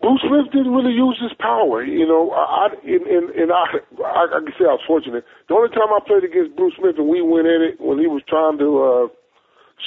Bruce 0.00 0.22
Smith 0.24 0.48
didn't 0.52 0.72
really 0.72 0.96
use 0.96 1.18
his 1.20 1.32
power. 1.38 1.84
You 1.84 2.06
know, 2.08 2.30
I, 2.32 2.40
I 2.40 2.66
and, 2.88 3.04
and, 3.04 3.30
and 3.36 3.52
I, 3.52 3.64
I, 4.00 4.22
I 4.32 4.38
can 4.40 4.54
say 4.56 4.64
I 4.64 4.78
was 4.78 4.86
fortunate. 4.86 5.24
The 5.48 5.54
only 5.54 5.68
time 5.68 5.92
I 5.92 6.00
played 6.00 6.24
against 6.24 6.56
Bruce 6.56 6.72
Smith 6.78 6.96
and 6.96 7.08
we 7.08 7.20
went 7.20 7.46
at 7.46 7.60
it 7.60 7.80
when 7.80 7.98
he 7.98 8.06
was 8.06 8.22
trying 8.24 8.56
to 8.58 8.68
uh, 8.80 9.04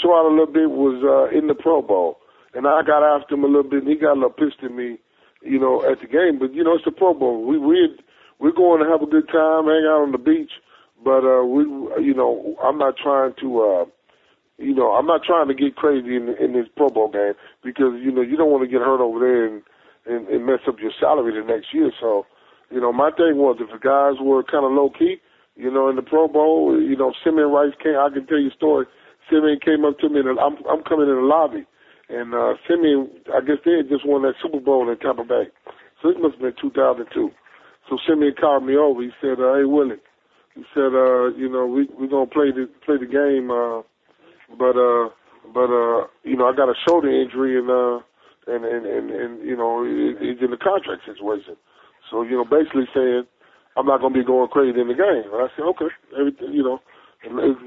show 0.02 0.14
out 0.14 0.30
a 0.30 0.34
little 0.34 0.54
bit 0.54 0.70
was 0.70 1.02
uh, 1.02 1.34
in 1.36 1.48
the 1.48 1.56
Pro 1.56 1.82
Bowl, 1.82 2.20
and 2.54 2.68
I 2.68 2.86
got 2.86 3.02
after 3.02 3.34
him 3.34 3.44
a 3.44 3.50
little 3.50 3.66
bit, 3.66 3.88
and 3.88 3.90
he 3.90 3.96
got 3.98 4.14
a 4.14 4.22
little 4.22 4.38
pissed 4.38 4.62
at 4.62 4.70
me, 4.70 5.02
you 5.42 5.58
know, 5.58 5.82
at 5.82 5.98
the 6.02 6.08
game. 6.08 6.38
But 6.38 6.54
you 6.54 6.64
know, 6.64 6.76
it's 6.76 6.86
the 6.86 6.94
Pro 6.94 7.18
Bowl. 7.18 7.42
We 7.42 7.58
we 7.58 7.90
we're 8.38 8.54
going 8.54 8.86
to 8.86 8.90
have 8.90 9.02
a 9.02 9.10
good 9.10 9.26
time, 9.34 9.66
hang 9.66 9.88
out 9.90 10.06
on 10.06 10.12
the 10.12 10.22
beach 10.22 10.52
but 11.04 11.26
uh, 11.26 11.44
we, 11.44 11.64
you 12.04 12.14
know, 12.14 12.56
I'm 12.64 12.78
not 12.78 12.96
trying 13.02 13.34
to, 13.42 13.48
uh, 13.62 13.86
you 14.58 14.74
know, 14.74 14.92
I'm 14.92 15.06
not 15.06 15.22
trying 15.26 15.48
to 15.48 15.54
get 15.54 15.76
crazy 15.76 16.16
in 16.16 16.36
in 16.40 16.54
this 16.54 16.68
Pro 16.76 16.90
Bowl 16.90 17.12
game 17.12 17.34
because 17.64 18.00
you 18.02 18.12
know 18.12 18.22
you 18.22 18.38
don't 18.38 18.52
want 18.52 18.64
to 18.64 18.72
get 18.72 18.82
hurt 18.82 19.02
over 19.02 19.20
there 19.20 19.46
and, 19.46 19.64
and 20.06 20.28
and 20.28 20.46
mess 20.46 20.64
up 20.68 20.80
your 20.80 20.92
salary 21.00 21.34
the 21.34 21.46
next 21.46 21.74
year. 21.74 21.92
So, 22.00 22.26
you 22.72 22.80
know, 22.80 22.94
my 22.94 23.12
thing 23.12 23.38
was 23.38 23.58
if 23.60 23.70
the 23.70 23.82
guys 23.82 24.22
were 24.22 24.44
kind 24.44 24.66
of 24.66 24.72
low 24.72 24.90
key, 24.90 25.18
you 25.56 25.72
know, 25.72 25.90
in 25.90 25.96
the 25.96 26.02
Pro 26.02 26.28
Bowl, 26.28 26.80
you 26.80 26.96
know, 26.96 27.14
Simeon 27.24 27.52
Rice 27.52 27.74
came. 27.82 27.98
I 27.98 28.10
can 28.14 28.26
tell 28.26 28.40
you 28.40 28.50
a 28.50 28.58
story. 28.58 28.86
Simeon 29.30 29.60
came 29.64 29.86
up 29.86 30.00
to 30.00 30.10
me, 30.10 30.20
and 30.20 30.40
I'm 30.40 30.58
I'm 30.70 30.84
coming 30.84 31.10
in 31.10 31.16
the 31.16 31.28
lobby, 31.28 31.66
and 32.10 32.34
uh, 32.34 32.54
Simeon, 32.68 33.10
I 33.34 33.42
guess 33.42 33.62
they 33.66 33.78
had 33.78 33.90
just 33.90 34.06
won 34.06 34.24
that 34.24 34.36
Super 34.42 34.60
Bowl 34.60 34.90
in 34.90 34.98
Tampa 35.00 35.24
Bay, 35.24 35.48
so 36.02 36.10
this 36.10 36.18
must 36.20 36.36
have 36.36 36.42
been 36.42 36.62
2002. 36.62 37.32
So 37.90 37.98
Simeon 38.08 38.34
called 38.40 38.66
me 38.66 38.76
over. 38.76 39.02
He 39.02 39.12
said, 39.22 39.40
uh, 39.40 39.56
"Hey 39.56 39.66
Willie," 39.66 40.02
he 40.56 40.64
said, 40.74 40.94
uh, 40.94 41.34
"You 41.36 41.50
know, 41.50 41.66
we 41.66 41.88
we're 41.98 42.10
gonna 42.10 42.28
play 42.28 42.52
the 42.52 42.70
play 42.86 42.98
the 42.98 43.10
game, 43.10 43.50
uh, 43.50 43.82
but 44.58 44.78
uh, 44.78 45.10
but 45.54 45.70
uh, 45.70 46.08
you 46.24 46.38
know, 46.38 46.48
I 46.48 46.56
got 46.56 46.70
a 46.70 46.78
shoulder 46.88 47.10
injury, 47.10 47.58
and 47.58 47.70
uh, 47.70 48.00
and 48.48 48.66
and 48.66 48.86
and, 48.86 49.12
and 49.12 49.48
you 49.48 49.58
know, 49.58 49.84
it, 49.84 50.18
it's 50.22 50.42
in 50.42 50.52
the 50.52 50.58
contract 50.58 51.04
situation. 51.06 51.56
So 52.10 52.24
you 52.24 52.38
know, 52.38 52.46
basically 52.46 52.86
saying." 52.94 53.24
I'm 53.76 53.88
not 53.88 54.06
to 54.06 54.10
be 54.10 54.24
going 54.24 54.50
crazy 54.50 54.80
in 54.80 54.88
the 54.88 54.94
game. 54.94 55.26
And 55.34 55.42
I 55.42 55.50
said, 55.56 55.66
okay, 55.74 55.90
everything, 56.14 56.54
you 56.54 56.62
know, 56.62 56.78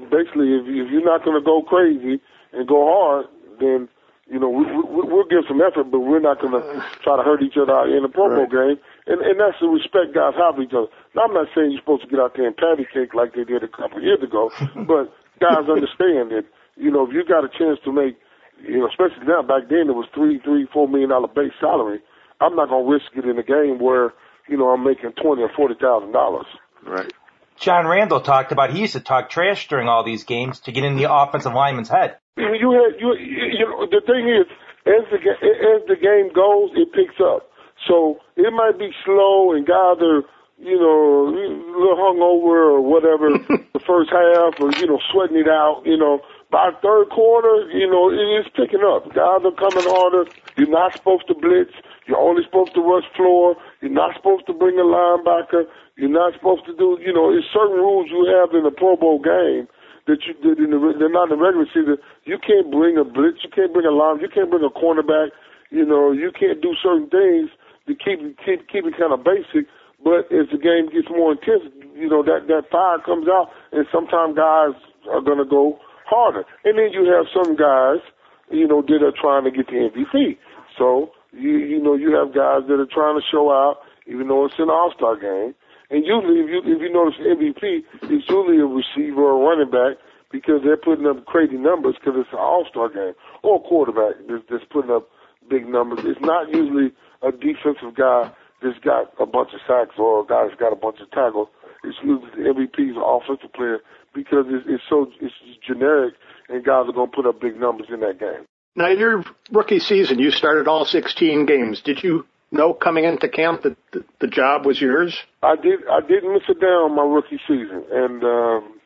basically, 0.07 0.55
if, 0.55 0.63
if 0.63 0.87
you're 0.87 1.03
not 1.03 1.25
to 1.25 1.43
go 1.43 1.61
crazy 1.63 2.21
and 2.53 2.67
go 2.67 2.87
hard, 2.87 3.25
then 3.59 3.89
you 4.29 4.39
know, 4.39 4.49
we, 4.49 4.65
we, 4.67 5.07
we'll 5.07 5.27
give 5.27 5.47
some 5.47 5.61
effort, 5.63 5.87
but 5.87 5.99
we're 6.03 6.19
not 6.19 6.41
going 6.41 6.51
to 6.51 6.63
try 6.99 7.15
to 7.15 7.23
hurt 7.23 7.41
each 7.41 7.55
other 7.55 7.87
in 7.87 8.03
a 8.03 8.09
Pro 8.11 8.27
Bowl 8.27 8.47
right. 8.47 8.75
game. 8.75 8.77
And, 9.07 9.23
and 9.23 9.39
that's 9.39 9.55
the 9.59 9.71
respect 9.71 10.11
guys 10.13 10.35
have 10.35 10.55
for 10.59 10.63
each 10.63 10.75
other. 10.75 10.91
Now, 11.15 11.31
I'm 11.31 11.33
not 11.33 11.47
saying 11.55 11.71
you're 11.71 11.79
supposed 11.79 12.03
to 12.03 12.11
get 12.11 12.19
out 12.19 12.35
there 12.35 12.47
and 12.47 12.55
patty 12.55 12.85
cake 12.91 13.15
like 13.15 13.35
they 13.35 13.47
did 13.47 13.63
a 13.63 13.71
couple 13.71 13.97
of 13.99 14.03
years 14.03 14.19
ago, 14.21 14.51
but 14.75 15.15
guys 15.39 15.71
understand 15.71 16.35
that, 16.35 16.43
you 16.75 16.91
know, 16.91 17.07
if 17.07 17.15
you 17.15 17.23
got 17.23 17.47
a 17.47 17.51
chance 17.51 17.79
to 17.87 17.91
make, 17.91 18.19
you 18.59 18.79
know, 18.83 18.87
especially 18.87 19.23
now, 19.23 19.41
back 19.41 19.69
then 19.69 19.87
it 19.87 19.95
was 19.95 20.07
three, 20.13 20.39
three, 20.43 20.67
four 20.73 20.87
million 20.87 21.09
dollar 21.09 21.27
base 21.29 21.55
salary. 21.59 21.99
I'm 22.41 22.55
not 22.55 22.69
going 22.69 22.85
to 22.85 22.91
risk 22.91 23.15
it 23.15 23.25
in 23.25 23.37
a 23.39 23.43
game 23.43 23.79
where, 23.79 24.13
you 24.49 24.57
know, 24.57 24.69
I'm 24.69 24.83
making 24.83 25.13
twenty 25.21 25.41
or 25.41 25.51
forty 25.55 25.75
thousand 25.79 26.11
dollars. 26.11 26.47
Right. 26.85 27.11
John 27.59 27.87
Randle 27.87 28.21
talked 28.21 28.51
about 28.51 28.71
he 28.71 28.81
used 28.81 28.93
to 28.93 28.99
talk 28.99 29.29
trash 29.29 29.67
during 29.67 29.87
all 29.87 30.03
these 30.03 30.23
games 30.23 30.59
to 30.61 30.71
get 30.71 30.83
in 30.83 30.95
the 30.95 31.11
offensive 31.11 31.53
lineman's 31.53 31.89
head. 31.89 32.17
You 32.37 32.71
had 32.71 33.01
you 33.01 33.15
you 33.17 33.65
know 33.65 33.87
the 33.89 34.01
thing 34.05 34.29
is 34.29 34.45
as 34.85 35.03
the 35.09 35.17
as 35.17 35.81
the 35.87 35.97
game 35.97 36.31
goes 36.33 36.71
it 36.75 36.93
picks 36.93 37.19
up. 37.19 37.49
So 37.87 38.19
it 38.35 38.53
might 38.53 38.77
be 38.77 38.91
slow 39.05 39.53
and 39.53 39.65
guys 39.65 39.97
are 40.01 40.21
you 40.59 40.77
know 40.77 41.27
a 41.27 41.77
little 41.77 41.97
hungover 41.97 42.77
or 42.77 42.81
whatever 42.81 43.29
the 43.73 43.81
first 43.85 44.11
half 44.11 44.53
or 44.61 44.71
you 44.77 44.85
know 44.85 44.99
sweating 45.11 45.37
it 45.37 45.49
out. 45.49 45.81
You 45.85 45.97
know 45.97 46.21
by 46.51 46.69
third 46.81 47.09
quarter 47.09 47.69
you 47.71 47.89
know 47.89 48.11
it 48.13 48.21
is 48.37 48.45
picking 48.55 48.85
up. 48.85 49.09
Guys 49.15 49.41
are 49.41 49.57
coming 49.57 49.89
harder. 49.89 50.29
You're 50.57 50.69
not 50.69 50.93
supposed 50.93 51.27
to 51.27 51.33
blitz. 51.33 51.73
You're 52.05 52.19
only 52.21 52.43
supposed 52.45 52.73
to 52.75 52.81
rush 52.81 53.03
floor. 53.15 53.55
You're 53.81 53.91
not 53.91 54.15
supposed 54.15 54.45
to 54.47 54.53
bring 54.53 54.77
a 54.79 54.83
linebacker. 54.83 55.65
You're 55.97 56.13
not 56.13 56.33
supposed 56.37 56.61
to 56.69 56.77
do, 56.77 57.01
you 57.01 57.09
know, 57.09 57.33
there's 57.33 57.49
certain 57.49 57.81
rules 57.81 58.13
you 58.13 58.29
have 58.29 58.53
in 58.53 58.61
a 58.65 58.71
Pro 58.71 58.95
Bowl 58.95 59.17
game 59.17 59.65
that 60.05 60.21
you 60.29 60.37
did 60.39 60.61
in 60.61 60.69
the, 60.69 60.79
they're 60.93 61.09
not 61.09 61.33
in 61.33 61.35
the 61.35 61.41
regular 61.41 61.65
season. 61.73 61.97
You 62.23 62.37
can't 62.37 62.69
bring 62.69 63.01
a 63.01 63.03
blitz, 63.03 63.41
you 63.41 63.49
can't 63.49 63.73
bring 63.73 63.89
a 63.89 63.91
line, 63.91 64.21
you 64.21 64.29
can't 64.29 64.49
bring 64.49 64.63
a 64.63 64.71
cornerback. 64.71 65.33
You 65.69 65.83
know, 65.83 66.13
you 66.13 66.31
can't 66.31 66.61
do 66.61 66.71
certain 66.79 67.09
things 67.09 67.51
to 67.89 67.95
keep 67.97 68.23
keep 68.45 68.69
keep 68.71 68.85
it 68.87 68.95
kind 68.95 69.11
of 69.11 69.25
basic. 69.25 69.67
But 69.99 70.31
as 70.31 70.47
the 70.53 70.61
game 70.61 70.87
gets 70.93 71.11
more 71.11 71.35
intense, 71.35 71.67
you 71.91 72.07
know 72.07 72.23
that 72.23 72.47
that 72.47 72.71
fire 72.71 73.03
comes 73.03 73.27
out, 73.27 73.51
and 73.73 73.83
sometimes 73.91 74.37
guys 74.37 74.79
are 75.11 75.19
gonna 75.19 75.49
go 75.49 75.75
harder. 76.07 76.45
And 76.63 76.79
then 76.79 76.95
you 76.95 77.03
have 77.11 77.27
some 77.35 77.57
guys, 77.57 77.99
you 78.47 78.63
know, 78.63 78.79
that 78.79 79.03
are 79.03 79.11
trying 79.11 79.43
to 79.43 79.51
get 79.51 79.67
the 79.67 79.91
MVP. 79.91 80.37
So 80.77 81.11
you 81.33 81.57
you 81.57 81.83
know 81.83 81.95
you 81.99 82.15
have 82.15 82.31
guys 82.31 82.63
that 82.69 82.79
are 82.79 82.87
trying 82.87 83.19
to 83.19 83.25
show 83.27 83.51
out, 83.51 83.83
even 84.07 84.29
though 84.29 84.45
it's 84.45 84.55
an 84.57 84.69
All 84.69 84.93
Star 84.95 85.19
game 85.19 85.51
and 85.89 86.05
usually, 86.05 86.39
if 86.39 86.49
you 86.49 86.59
if 86.65 86.81
you 86.81 86.91
notice 86.91 87.15
MVP, 87.19 87.83
it's 88.11 88.27
usually 88.27 88.59
a 88.59 88.65
receiver 88.65 89.23
or 89.23 89.39
a 89.39 89.45
running 89.47 89.71
back 89.71 89.97
because 90.31 90.61
they're 90.63 90.77
putting 90.77 91.07
up 91.07 91.25
crazy 91.25 91.55
numbers 91.55 91.95
because 91.95 92.19
it's 92.19 92.33
an 92.33 92.39
All 92.39 92.65
Star 92.69 92.89
game 92.89 93.13
or 93.43 93.57
a 93.57 93.59
quarterback 93.59 94.15
that's, 94.27 94.43
that's 94.49 94.65
putting 94.69 94.91
up 94.91 95.07
big 95.49 95.67
numbers. 95.67 95.99
It's 96.03 96.19
not 96.19 96.49
usually 96.53 96.91
a 97.21 97.31
defensive 97.31 97.95
guy 97.95 98.31
that's 98.61 98.79
got 98.79 99.13
a 99.19 99.25
bunch 99.25 99.53
of 99.53 99.61
sacks 99.67 99.95
or 99.97 100.23
a 100.23 100.25
guy 100.25 100.47
that's 100.47 100.59
got 100.59 100.73
a 100.73 100.75
bunch 100.75 100.99
of 100.99 101.09
tackles. 101.11 101.47
It's 101.83 101.97
usually 102.03 102.31
the 102.31 102.51
MVP's 102.51 102.97
an 102.97 103.03
offensive 103.05 103.53
player 103.53 103.79
because 104.13 104.45
it's, 104.49 104.65
it's 104.67 104.83
so 104.89 105.07
it's 105.21 105.33
generic 105.65 106.15
and 106.49 106.65
guys 106.65 106.89
are 106.89 106.93
going 106.93 107.09
to 107.11 107.15
put 107.15 107.25
up 107.25 107.39
big 107.39 107.59
numbers 107.59 107.87
in 107.93 108.01
that 108.01 108.19
game. 108.19 108.45
Now, 108.75 108.89
in 108.91 108.99
your 108.99 109.23
rookie 109.51 109.79
season, 109.79 110.19
you 110.19 110.31
started 110.31 110.67
all 110.67 110.85
16 110.85 111.45
games. 111.45 111.81
Did 111.81 112.03
you 112.03 112.25
know 112.51 112.73
coming 112.73 113.03
into 113.03 113.27
camp 113.27 113.63
that 113.63 113.75
the, 114.19 114.27
job 114.27 114.65
was 114.65 114.79
yours? 114.79 115.17
I 115.43 115.55
did. 115.55 115.79
I 115.89 116.01
didn't 116.01 116.33
miss 116.33 116.43
a 116.49 116.53
day 116.53 116.87
my 116.95 117.03
rookie 117.03 117.39
season, 117.47 117.83
and 117.91 118.23
um, 118.23 118.79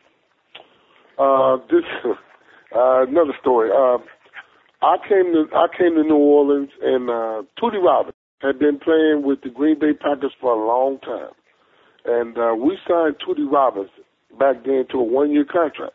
uh, 1.20 1.58
this 1.70 1.84
uh, 2.76 3.04
another 3.08 3.34
story. 3.40 3.70
Uh, 3.72 3.98
I 4.82 4.98
came 5.08 5.34
to 5.34 5.46
I 5.54 5.68
came 5.78 5.96
to 5.96 6.04
New 6.04 6.16
Orleans, 6.16 6.70
and 6.82 7.10
uh, 7.10 7.44
Tootie 7.62 7.84
Robbins 7.84 8.16
had 8.42 8.58
been 8.58 8.80
playing 8.80 9.22
with 9.24 9.42
the 9.42 9.50
Green 9.50 9.80
Bay 9.80 9.94
Packers 9.94 10.34
for 10.40 10.54
a 10.54 10.68
long 10.68 11.00
time, 11.00 11.32
and 12.06 12.38
uh, 12.38 12.56
we 12.56 12.78
signed 12.88 13.16
Tootie 13.20 13.50
Robbins 13.50 13.92
back 14.40 14.64
then 14.66 14.86
to 14.92 14.98
a 14.98 15.04
one-year 15.04 15.46
contract. 15.46 15.94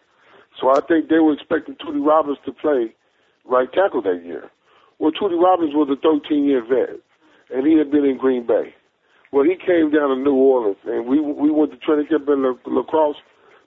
So 0.61 0.71
I 0.71 0.81
think 0.87 1.09
they 1.09 1.19
were 1.19 1.33
expecting 1.33 1.75
Tootie 1.77 2.05
Robbins 2.05 2.39
to 2.47 2.53
play 2.53 2.95
right 3.45 3.71
tackle 3.73 4.03
that 4.03 4.23
year. 4.25 4.51
Well, 4.99 5.13
Tootie 5.13 5.41
Robbins 5.41 5.75
was 5.75 5.89
a 5.91 6.07
13-year 6.07 6.65
vet 6.69 7.01
and 7.51 7.67
he 7.67 7.77
had 7.79 7.91
been 7.91 8.05
in 8.05 8.19
Green 8.19 8.47
Bay. 8.47 8.75
Well, 9.33 9.45
he 9.45 9.57
came 9.57 9.91
down 9.91 10.11
to 10.11 10.17
New 10.17 10.35
Orleans, 10.35 10.79
and 10.85 11.07
we 11.07 11.21
we 11.21 11.51
went 11.51 11.73
to 11.73 11.79
training 11.79 12.07
camp 12.09 12.29
in 12.29 12.43
La, 12.43 12.55
lacrosse. 12.67 13.17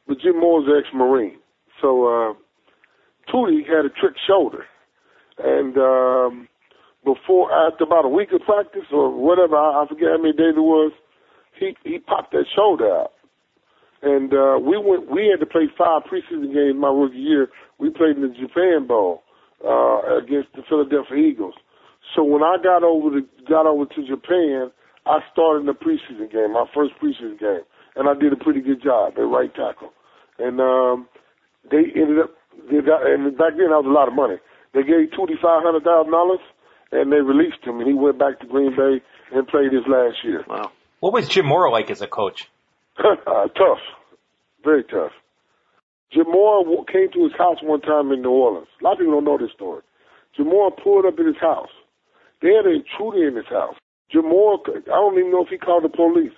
But 0.08 0.20
Jim 0.20 0.39
Mora's 0.39 0.68
ex-marine, 0.68 1.38
so 1.82 2.08
uh, 2.08 2.34
Tootie 3.32 3.68
had 3.68 3.86
a 3.86 3.89
trick 3.89 4.15
shoulder, 4.26 4.65
and 5.38 5.78
um, 5.78 6.48
before 7.06 7.52
after 7.52 7.84
about 7.84 8.06
a 8.06 8.10
week 8.10 8.30
of 8.34 8.42
practice 8.42 8.89
or 8.92 9.13
whatever, 9.13 9.56
I, 9.56 9.84
I 9.84 9.88
forget 9.88 10.10
how 10.10 10.18
many 10.18 10.34
days 10.34 10.58
it 10.58 10.65
was, 10.65 10.92
he 11.60 11.76
he 11.84 12.00
popped 12.00 12.32
that 12.32 12.46
shoulder 12.56 12.89
out, 12.89 13.12
and 14.02 14.34
uh, 14.34 14.58
we 14.58 14.78
went. 14.78 15.12
We 15.12 15.28
had 15.30 15.39
to 15.42 15.46
play 15.46 15.68
five 15.78 16.04
preseason 16.10 16.54
games 16.54 16.80
my 16.80 16.89
rookie 16.89 17.18
year. 17.18 17.50
We 17.78 17.92
played 17.92 18.15
in 18.15 18.24
the 18.24 18.30
Japan 18.30 18.88
Bowl 18.88 19.24
uh, 19.63 20.18
against 20.18 20.50
the 20.56 20.63
Philadelphia 20.68 21.18
Eagles. 21.18 21.54
So 22.16 22.24
when 22.24 22.44
I 22.44 22.58
got 22.62 22.84
over 22.84 23.20
to 23.20 23.28
got 23.48 23.68
over 23.68 23.86
to 23.86 24.08
Japan, 24.08 24.72
I 25.06 25.20
started 25.32 25.62
in 25.62 25.66
the 25.68 25.78
preseason 25.78 26.32
game, 26.32 26.54
my 26.54 26.66
first 26.74 26.94
preseason 27.02 27.40
game, 27.40 27.62
and 27.96 28.10
I 28.10 28.14
did 28.14 28.34
a 28.34 28.36
pretty 28.36 28.62
good 28.62 28.82
job 28.82 29.14
at 29.18 29.22
right 29.22 29.54
tackle. 29.54 29.94
And 30.38 30.60
um, 30.60 31.08
they 31.70 31.90
ended 31.96 32.20
up, 32.20 32.32
they 32.70 32.82
got, 32.82 33.06
and 33.06 33.38
back 33.38 33.58
then 33.58 33.70
that 33.70 33.84
was 33.84 33.90
a 33.90 33.94
lot 33.94 34.08
of 34.08 34.14
money. 34.14 34.38
They 34.74 34.84
gave 34.84 35.12
Tootie 35.14 35.40
five 35.42 35.64
hundred 35.64 35.84
thousand 35.84 36.12
dollars, 36.12 36.42
and 36.92 37.12
they 37.12 37.22
released 37.22 37.64
him, 37.64 37.80
and 37.80 37.88
he 37.88 37.94
went 37.94 38.18
back 38.18 38.40
to 38.40 38.48
Green 38.48 38.76
Bay 38.76 39.02
and 39.32 39.48
played 39.48 39.74
his 39.74 39.86
last 39.88 40.18
year. 40.24 40.44
Wow. 40.48 40.72
What 41.00 41.14
was 41.14 41.28
Jim 41.28 41.46
Mora 41.46 41.72
like 41.72 41.90
as 41.92 42.02
a 42.02 42.08
coach? 42.08 42.50
uh, 42.98 43.48
tough, 43.56 43.84
very 44.64 44.84
tough. 44.84 45.12
Jim 46.12 46.26
Mora 46.28 46.66
came 46.92 47.12
to 47.14 47.24
his 47.24 47.34
house 47.38 47.58
one 47.62 47.82
time 47.82 48.12
in 48.12 48.22
New 48.22 48.32
Orleans. 48.32 48.68
A 48.82 48.84
lot 48.84 48.94
of 48.94 49.00
people 49.00 49.14
don't 49.14 49.26
know 49.26 49.38
this 49.38 49.54
story. 49.56 49.82
Jim 50.36 50.48
Mora 50.48 50.72
pulled 50.72 51.06
up 51.06 51.20
at 51.20 51.26
his 51.26 51.38
house 51.38 51.70
they 52.41 52.54
had 52.54 52.65
an 52.65 52.84
intruder 52.84 53.28
in 53.28 53.36
his 53.36 53.47
house. 53.47 53.75
Jamal, 54.12 54.63
I 54.65 54.80
don't 54.89 55.19
even 55.19 55.32
know 55.32 55.43
if 55.43 55.49
he 55.49 55.58
called 55.58 55.84
the 55.84 55.89
police. 55.89 56.34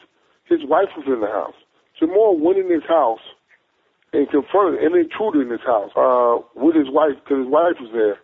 His 0.45 0.59
wife 0.65 0.89
was 0.97 1.05
in 1.07 1.21
the 1.21 1.27
house. 1.27 1.55
Jamal 1.97 2.37
went 2.37 2.59
in 2.59 2.69
his 2.69 2.83
house 2.87 3.21
and 4.11 4.29
confronted 4.29 4.83
an 4.83 4.99
intruder 4.99 5.41
in 5.41 5.49
his 5.49 5.61
house 5.61 5.91
uh, 5.95 6.43
with 6.55 6.75
his 6.75 6.89
wife 6.89 7.15
because 7.23 7.45
his 7.45 7.47
wife 7.47 7.79
was 7.79 7.91
there, 7.93 8.19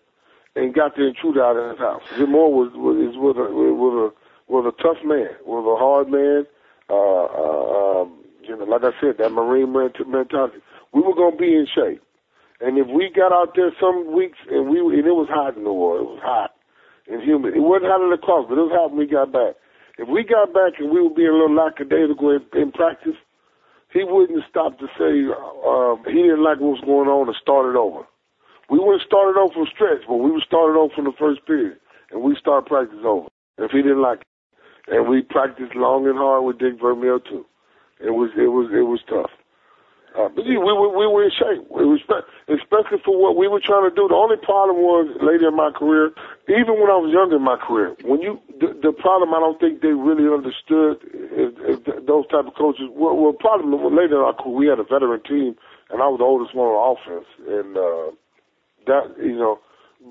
and 0.55 0.73
got 0.73 0.95
the 0.95 1.07
intruder 1.07 1.43
out 1.43 1.55
of 1.55 1.71
his 1.71 1.79
house. 1.79 2.01
Jamal 2.17 2.51
was 2.51 2.71
was 2.75 3.15
was 3.15 3.37
a 3.37 3.47
was 3.53 4.11
a 4.11 4.51
was 4.51 4.65
a 4.67 4.75
tough 4.83 4.99
man, 5.05 5.31
was 5.45 5.63
a 5.63 5.77
hard 5.79 6.09
man. 6.09 6.43
Uh, 6.89 7.27
uh, 7.31 8.01
um, 8.01 8.23
you 8.43 8.57
know, 8.57 8.65
like 8.65 8.83
I 8.83 8.91
said, 8.99 9.17
that 9.19 9.31
marine 9.31 9.71
mentality. 9.71 10.59
We 10.93 11.01
were 11.01 11.15
gonna 11.15 11.37
be 11.37 11.55
in 11.55 11.67
shape, 11.71 12.01
and 12.59 12.77
if 12.77 12.87
we 12.87 13.11
got 13.13 13.31
out 13.31 13.55
there 13.55 13.71
some 13.79 14.13
weeks 14.15 14.39
and 14.49 14.67
we 14.67 14.79
and 14.79 15.05
it 15.05 15.15
was 15.15 15.29
hot 15.29 15.55
in 15.55 15.63
the 15.63 15.71
war, 15.71 15.99
it 15.99 16.03
was 16.03 16.19
hot 16.23 16.56
and 17.09 17.23
humid. 17.23 17.55
It 17.55 17.63
wasn't 17.63 17.91
hot 17.91 18.03
in 18.03 18.11
the 18.11 18.21
cross, 18.21 18.45
but 18.47 18.59
it 18.59 18.67
was 18.67 18.75
when 18.91 18.99
we 18.99 19.07
got 19.07 19.31
back. 19.31 19.55
If 19.97 20.07
we 20.07 20.23
got 20.23 20.53
back 20.53 20.77
and 20.79 20.91
we 20.91 21.01
were 21.01 21.13
being 21.13 21.33
a 21.33 21.37
little 21.37 21.55
lackadaisical 21.55 22.29
in, 22.37 22.43
in 22.53 22.71
practice, 22.71 23.17
he 23.93 24.03
wouldn't 24.03 24.43
stop 24.49 24.77
to 24.79 24.87
say 24.99 25.25
uh, 25.31 25.95
he 26.11 26.21
didn't 26.21 26.43
like 26.43 26.59
what 26.59 26.77
was 26.77 26.85
going 26.85 27.09
on 27.09 27.27
and 27.27 27.37
started 27.41 27.77
over. 27.77 28.05
We 28.69 28.79
would 28.79 28.99
have 28.99 29.07
started 29.07 29.39
over 29.39 29.53
from 29.53 29.67
stretch, 29.73 30.03
but 30.07 30.19
we 30.19 30.29
would 30.31 30.43
start 30.43 30.75
over 30.75 30.93
from 30.93 31.05
the 31.05 31.15
first 31.17 31.45
period, 31.47 31.79
and 32.11 32.21
we 32.21 32.35
start 32.35 32.67
practice 32.67 32.99
over 33.03 33.27
if 33.57 33.71
he 33.71 33.81
didn't 33.81 34.03
like 34.03 34.21
it. 34.21 34.27
And 34.87 35.07
we 35.07 35.21
practiced 35.23 35.75
long 35.75 36.07
and 36.07 36.17
hard 36.17 36.43
with 36.43 36.59
Dick 36.59 36.79
Vermeil 36.79 37.19
too. 37.19 37.45
It 37.99 38.11
was 38.11 38.29
it 38.37 38.51
was 38.51 38.69
it 38.71 38.85
was 38.85 39.01
tough. 39.09 39.31
Uh, 40.17 40.29
but 40.33 40.45
yeah, 40.47 40.57
we, 40.57 40.73
we, 40.73 40.87
we 40.97 41.05
were 41.05 41.23
in 41.23 41.31
shape, 41.31 41.61
we 41.69 41.85
were, 41.85 41.99
especially 42.49 42.97
for 43.05 43.13
what 43.21 43.37
we 43.37 43.47
were 43.47 43.61
trying 43.61 43.87
to 43.87 43.93
do. 43.95 44.07
The 44.09 44.15
only 44.17 44.37
problem 44.41 44.77
was 44.81 45.05
later 45.21 45.49
in 45.49 45.55
my 45.55 45.69
career, 45.69 46.09
even 46.49 46.81
when 46.81 46.89
I 46.89 46.97
was 46.97 47.13
younger 47.13 47.37
in 47.37 47.43
my 47.45 47.57
career, 47.57 47.95
when 48.03 48.21
you 48.21 48.41
the, 48.59 48.73
the 48.81 48.93
problem 48.93 49.33
I 49.35 49.39
don't 49.39 49.59
think 49.61 49.81
they 49.81 49.93
really 49.93 50.25
understood 50.25 50.97
is, 51.13 51.53
is 51.69 51.79
those 52.07 52.25
type 52.33 52.47
of 52.49 52.55
coaches. 52.57 52.89
Well, 52.91 53.15
well, 53.15 53.33
problem 53.33 53.77
later 53.95 54.17
in 54.17 54.25
our 54.25 54.33
career, 54.33 54.55
we 54.57 54.67
had 54.67 54.79
a 54.79 54.83
veteran 54.89 55.21
team, 55.23 55.55
and 55.91 56.01
I 56.01 56.07
was 56.09 56.17
the 56.17 56.25
oldest 56.25 56.55
one 56.55 56.67
on 56.67 56.97
offense, 56.97 57.29
and 57.45 57.77
uh, 57.77 58.09
That 58.87 59.15
you 59.21 59.37
know, 59.37 59.59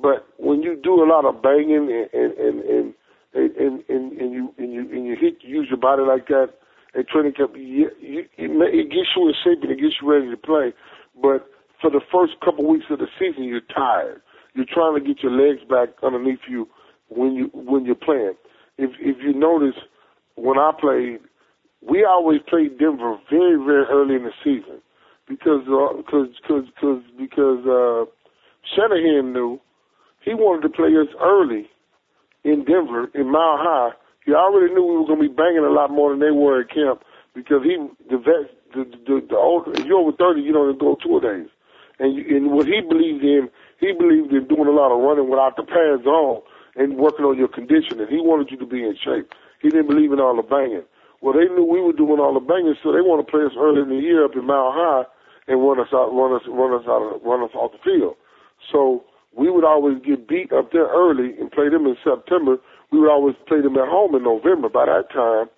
but 0.03 0.27
when 0.39 0.63
you 0.63 0.77
do 0.77 1.03
a 1.03 1.09
lot 1.09 1.25
of 1.25 1.43
banging 1.43 1.91
and 1.91 2.09
and 2.15 2.33
and 2.39 2.61
and 2.63 2.95
and, 3.35 3.85
and, 3.89 4.13
and 4.21 4.33
you 4.33 4.55
and 4.59 4.73
you 4.73 4.83
and 4.93 5.07
you 5.07 5.17
hit 5.19 5.43
use 5.43 5.67
your 5.69 5.79
body 5.79 6.03
like 6.03 6.29
that 6.29 6.51
at 6.99 7.09
training 7.09 7.33
camp, 7.33 7.53
you, 7.57 7.91
it, 8.01 8.91
gets 8.91 9.09
you 9.17 9.29
in 9.29 9.35
shape 9.45 9.63
and 9.63 9.73
it 9.73 9.81
gets 9.81 9.95
you 10.01 10.11
ready 10.11 10.31
to 10.31 10.37
play. 10.37 10.73
But 11.21 11.49
for 11.81 11.91
the 11.91 12.01
first 12.13 12.35
couple 12.45 12.67
weeks 12.69 12.87
of 12.91 12.99
the 12.99 13.07
season, 13.19 13.45
you're 13.45 13.61
tired. 13.75 14.23
You're 14.55 14.67
trying 14.73 14.99
to 14.99 15.07
get 15.07 15.23
your 15.23 15.33
legs 15.33 15.61
back 15.69 15.91
underneath 16.03 16.41
you 16.49 16.69
when 17.09 17.35
you 17.35 17.51
when 17.53 17.85
you're 17.85 17.95
playing. 17.95 18.35
If 18.79 18.91
if 19.01 19.17
you 19.23 19.35
notice, 19.35 19.77
when 20.37 20.59
I 20.59 20.73
played, 20.79 21.21
we 21.83 22.05
always 22.05 22.41
played 22.49 22.79
Denver 22.79 23.17
very 23.31 23.57
very 23.57 23.85
early 23.91 24.15
in 24.17 24.25
the 24.25 24.33
season 24.43 24.81
because 25.29 25.63
uh, 25.69 25.97
because 25.99 26.29
because 26.43 27.03
because 27.19 27.67
uh, 27.67 28.11
Shanahan 28.75 29.33
knew 29.33 29.61
he 30.25 30.35
wanted 30.35 30.63
to 30.63 30.75
play 30.75 30.89
us 30.89 31.09
early 31.21 31.69
in 32.45 32.65
Denver 32.65 33.11
in 33.15 33.31
Mile 33.31 33.59
High. 33.59 33.91
He 34.27 34.35
already 34.35 34.75
knew 34.75 34.85
we 34.85 34.99
were 34.99 35.07
going 35.07 35.23
to 35.23 35.29
be 35.31 35.35
banging 35.35 35.65
a 35.65 35.71
lot 35.73 35.91
more 35.91 36.11
than 36.11 36.21
they 36.21 36.35
were 36.35 36.61
at 36.63 36.71
camp 36.71 37.03
because 37.35 37.63
he 37.65 37.79
the 38.11 38.19
vet 38.19 38.51
the 38.75 38.85
the, 39.07 39.23
the 39.31 39.39
old 39.39 39.71
if 39.79 39.87
you're 39.87 40.03
over 40.03 40.13
thirty 40.13 40.43
you 40.43 40.53
don't 40.53 40.79
go 40.79 40.99
two 40.99 41.21
days 41.21 41.49
and 41.99 42.17
you, 42.17 42.27
and 42.37 42.51
what 42.51 42.67
he 42.67 42.83
believed 42.83 43.25
in 43.25 43.49
he 43.81 43.93
believed 43.95 44.33
in 44.35 44.49
doing 44.49 44.69
a 44.69 44.75
lot 44.75 44.91
of 44.93 45.01
running 45.01 45.31
without 45.31 45.57
the 45.57 45.63
pads 45.63 46.05
on 46.07 46.43
and 46.77 46.97
working 46.99 47.25
on 47.25 47.39
your 47.39 47.49
conditioning. 47.49 48.07
He 48.11 48.21
wanted 48.21 48.51
you 48.51 48.59
to 48.59 48.67
be 48.67 48.83
in 48.83 48.97
shape. 49.01 49.33
He 49.63 49.71
didn't 49.71 49.89
believe 49.89 50.13
in 50.13 50.21
all 50.21 50.37
the 50.37 50.43
banging. 50.45 50.85
Well, 51.23 51.33
they 51.33 51.49
knew 51.49 51.65
we 51.65 51.81
were 51.81 51.97
doing 51.97 52.21
all 52.21 52.35
the 52.35 52.45
banging, 52.45 52.77
so 52.83 52.93
they 52.93 53.01
want 53.01 53.25
to 53.25 53.31
play 53.31 53.45
us 53.45 53.57
early 53.57 53.83
in 53.83 53.89
the 53.89 54.01
year 54.03 54.25
up 54.25 54.37
in 54.37 54.45
Mile 54.47 54.73
High 54.75 55.05
and 55.49 55.63
run 55.63 55.81
us 55.81 55.89
out, 55.95 56.13
run 56.13 56.37
us, 56.37 56.43
run 56.49 56.75
us 56.77 56.87
out, 56.89 57.01
of, 57.01 57.23
run 57.23 57.43
us 57.43 57.55
off 57.55 57.73
the 57.73 57.81
field. 57.85 58.17
So 58.73 59.05
we 59.37 59.51
would 59.51 59.65
always 59.65 60.01
get 60.03 60.27
beat 60.27 60.53
up 60.53 60.73
there 60.73 60.89
early 60.89 61.37
and 61.39 61.53
play 61.53 61.69
them 61.69 61.87
in 61.87 61.97
September. 62.03 62.57
We 62.91 62.99
would 62.99 63.13
always 63.13 63.37
play 63.47 63.61
them 63.61 63.77
at 63.77 63.89
home 63.89 64.15
in 64.15 64.25
November. 64.25 64.69
By 64.69 64.87
that 64.87 65.13
time, 65.13 65.53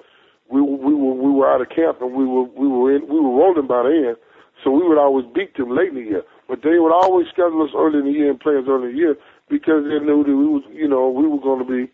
we 0.51 0.61
we 0.61 0.95
were 0.95 1.15
we 1.15 1.31
were 1.31 1.49
out 1.49 1.63
of 1.63 1.71
camp 1.71 2.03
and 2.03 2.13
we 2.13 2.27
were 2.27 2.45
we 2.45 2.67
were 2.67 2.95
in 2.95 3.07
we 3.07 3.21
were 3.21 3.39
rolling 3.39 3.69
by 3.69 3.85
then. 3.85 4.17
So 4.65 4.73
we 4.75 4.83
would 4.83 4.99
always 4.99 5.27
beat 5.35 5.57
them 5.57 5.71
late 5.71 5.91
in 5.91 5.95
the 5.95 6.03
year. 6.03 6.23
But 6.49 6.63
they 6.65 6.83
would 6.83 6.91
always 6.93 7.29
schedule 7.29 7.63
us 7.63 7.71
early 7.77 8.01
in 8.01 8.07
the 8.07 8.19
year 8.19 8.31
and 8.31 8.41
play 8.41 8.57
us 8.57 8.67
early 8.67 8.91
in 8.91 8.95
the 8.95 8.99
year 8.99 9.17
because 9.49 9.87
they 9.87 10.03
knew 10.03 10.27
that 10.27 10.35
we 10.35 10.49
was 10.51 10.65
you 10.73 10.89
know 10.89 11.09
we 11.09 11.29
were 11.29 11.39
going 11.41 11.63
to 11.63 11.69
be 11.69 11.93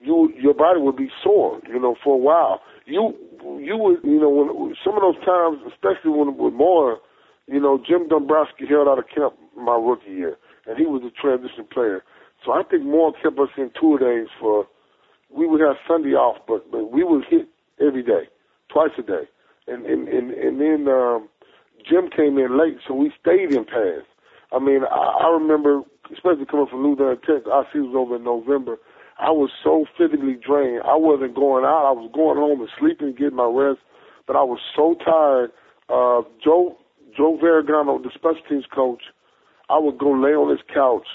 you 0.00 0.30
your 0.38 0.54
body 0.54 0.78
would 0.78 0.96
be 0.96 1.10
sore 1.24 1.58
you 1.66 1.80
know 1.80 1.96
for 2.04 2.14
a 2.14 2.22
while. 2.22 2.62
You 2.86 3.12
you 3.58 3.76
would 3.76 4.04
you 4.04 4.20
know 4.20 4.30
when 4.30 4.74
some 4.84 4.94
of 4.94 5.02
those 5.02 5.18
times, 5.26 5.58
especially 5.66 6.14
when 6.14 6.36
with 6.38 6.54
more 6.54 7.00
you 7.48 7.60
know, 7.60 7.82
Jim 7.86 8.08
Dombrowski 8.08 8.66
held 8.68 8.88
out 8.88 8.98
of 8.98 9.06
camp 9.08 9.34
my 9.56 9.74
rookie 9.74 10.10
year, 10.10 10.36
and 10.68 10.78
he 10.78 10.86
was 10.86 11.02
a 11.02 11.10
transition 11.20 11.66
player. 11.72 12.04
So 12.44 12.52
I 12.52 12.62
think 12.62 12.84
Mora 12.84 13.12
kept 13.20 13.38
us 13.38 13.48
in 13.56 13.70
two 13.80 13.98
days 13.98 14.28
for. 14.40 14.66
We 15.30 15.46
would 15.46 15.60
have 15.60 15.76
Sunday 15.86 16.14
off, 16.14 16.38
but 16.46 16.70
but 16.70 16.90
we 16.90 17.04
would 17.04 17.24
hit 17.28 17.48
every 17.80 18.02
day, 18.02 18.28
twice 18.72 18.92
a 18.98 19.02
day, 19.02 19.28
and 19.66 19.84
and 19.84 20.08
and, 20.08 20.30
and 20.30 20.60
then 20.60 20.88
um, 20.88 21.28
Jim 21.88 22.08
came 22.08 22.38
in 22.38 22.58
late, 22.58 22.78
so 22.86 22.94
we 22.94 23.12
stayed 23.20 23.52
in 23.52 23.64
pads. 23.64 24.06
I 24.52 24.58
mean, 24.58 24.84
I, 24.90 25.26
I 25.26 25.28
remember, 25.30 25.82
especially 26.12 26.46
coming 26.46 26.66
from 26.70 26.82
Louisiana 26.82 27.16
Tech, 27.16 27.46
our 27.52 27.66
season 27.72 27.92
was 27.92 27.96
over 27.96 28.16
in 28.16 28.24
November. 28.24 28.78
I 29.18 29.30
was 29.30 29.50
so 29.62 29.84
physically 29.98 30.38
drained. 30.40 30.82
I 30.86 30.96
wasn't 30.96 31.34
going 31.34 31.64
out. 31.64 31.84
I 31.84 31.92
was 31.92 32.10
going 32.14 32.38
home 32.38 32.60
and 32.60 32.70
sleeping, 32.78 33.12
getting 33.18 33.36
my 33.36 33.50
rest, 33.50 33.80
but 34.26 34.36
I 34.36 34.42
was 34.42 34.60
so 34.74 34.94
tired. 35.04 35.50
Uh, 35.90 36.22
Joe 36.42 36.78
Joe 37.16 37.36
Vergano, 37.40 37.98
the 37.98 38.10
special 38.14 38.42
teams 38.48 38.64
coach, 38.72 39.02
I 39.68 39.78
would 39.78 39.98
go 39.98 40.10
lay 40.12 40.32
on 40.32 40.50
his 40.50 40.64
couch 40.72 41.06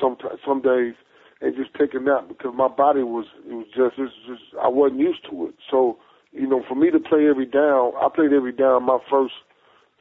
some 0.00 0.16
some 0.46 0.62
days 0.62 0.94
and 1.40 1.54
just 1.56 1.74
take 1.74 1.94
a 1.94 2.00
nap 2.00 2.28
because 2.28 2.52
my 2.54 2.68
body 2.68 3.02
was 3.02 3.26
it 3.46 3.54
was 3.54 3.66
just 3.68 3.98
it 3.98 4.02
was 4.02 4.18
just 4.26 4.42
I 4.62 4.68
wasn't 4.68 5.00
used 5.00 5.24
to 5.30 5.46
it. 5.46 5.54
So 5.70 5.98
you 6.32 6.46
know, 6.46 6.62
for 6.68 6.74
me 6.74 6.90
to 6.90 7.00
play 7.00 7.26
every 7.28 7.46
down, 7.46 7.92
I 7.96 8.08
played 8.14 8.32
every 8.32 8.52
down 8.52 8.84
my 8.84 8.98
first 9.10 9.34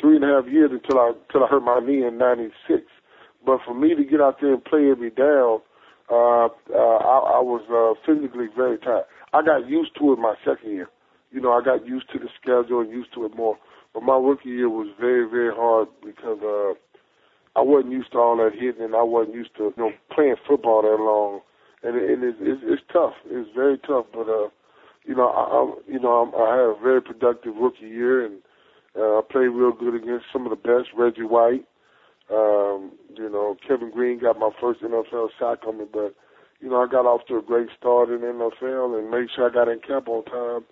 three 0.02 0.16
and 0.18 0.26
a 0.26 0.28
half 0.28 0.52
years 0.52 0.72
until 0.72 1.00
I 1.00 1.14
until 1.16 1.46
I 1.46 1.48
hurt 1.48 1.64
my 1.64 1.80
knee 1.80 2.06
in 2.06 2.18
'96. 2.18 2.84
But 3.46 3.60
for 3.66 3.74
me 3.74 3.96
to 3.96 4.04
get 4.04 4.22
out 4.22 4.38
there 4.42 4.54
and 4.54 4.64
play 4.64 4.92
every 4.92 5.10
down, 5.12 5.62
uh, 6.12 6.48
uh, 6.74 6.98
I, 7.00 7.40
I 7.40 7.42
was 7.42 7.64
uh, 7.72 7.96
physically 8.06 8.48
very 8.56 8.78
tired. 8.78 9.06
I 9.34 9.42
got 9.42 9.70
used 9.70 9.92
to 10.00 10.14
it 10.14 10.20
my 10.20 10.36
second 10.46 10.72
year. 10.72 10.90
You 11.32 11.42
know, 11.42 11.52
I 11.52 11.64
got 11.64 11.86
used 11.86 12.12
to 12.14 12.20
the 12.20 12.30
schedule 12.40 12.82
and 12.82 12.92
used 12.92 13.14
to 13.16 13.26
it 13.26 13.36
more. 13.36 13.58
But 13.94 14.04
my 14.04 14.16
rookie 14.18 14.50
year 14.50 14.70
was 14.70 14.88
very, 15.00 15.30
very 15.30 15.54
hard 15.54 15.88
because 16.04 16.40
uh, 16.44 16.74
I 17.58 17.62
wasn't 17.62 17.94
used 17.94 18.12
to 18.12 18.20
all 18.20 18.38
that 18.38 18.54
hitting, 18.54 18.84
and 18.84 18.96
I 18.96 19.02
wasn't 19.02 19.36
used 19.36 19.56
to 19.58 19.74
you 19.76 19.84
know 19.84 19.92
playing 20.14 20.36
football 20.48 20.84
that 20.84 21.02
long. 21.02 21.42
And, 21.82 21.96
it, 21.98 22.10
and 22.10 22.24
it's, 22.24 22.62
it's, 22.64 22.82
tough. 22.94 23.14
It's 23.26 23.50
very 23.56 23.78
tough. 23.80 24.06
But 24.14 24.30
uh, 24.30 24.50
you 25.06 25.16
know, 25.16 25.30
I, 25.30 25.42
I 25.42 25.92
you 25.92 26.00
know 26.00 26.22
I'm, 26.22 26.36
I 26.38 26.54
had 26.54 26.78
a 26.78 26.82
very 26.82 27.02
productive 27.02 27.56
rookie 27.56 27.90
year, 27.90 28.24
and 28.24 28.38
uh, 28.96 29.18
I 29.18 29.22
played 29.28 29.58
real 29.58 29.72
good 29.72 29.96
against 29.96 30.26
some 30.32 30.46
of 30.46 30.52
the 30.52 30.56
best. 30.56 30.94
Reggie 30.96 31.24
White, 31.24 31.66
um, 32.30 32.92
you 33.16 33.30
know, 33.30 33.58
Kevin 33.68 33.90
Greene 33.90 34.20
got 34.20 34.38
my 34.38 34.52
first 34.62 34.82
NFL 34.82 35.30
sack 35.40 35.66
on 35.68 35.80
me, 35.80 35.86
but 35.92 36.14
you 36.62 36.70
know 36.70 36.78
I 36.78 36.86
got 36.86 37.10
off 37.10 37.26
to 37.28 37.38
a 37.38 37.42
great 37.42 37.70
start 37.78 38.10
in 38.10 38.20
NFL 38.20 38.98
and 38.98 39.10
made 39.10 39.30
sure 39.36 39.50
I 39.50 39.54
got 39.54 39.68
in 39.68 39.80
camp 39.80 40.08
on 40.10 40.26
time, 40.26 40.66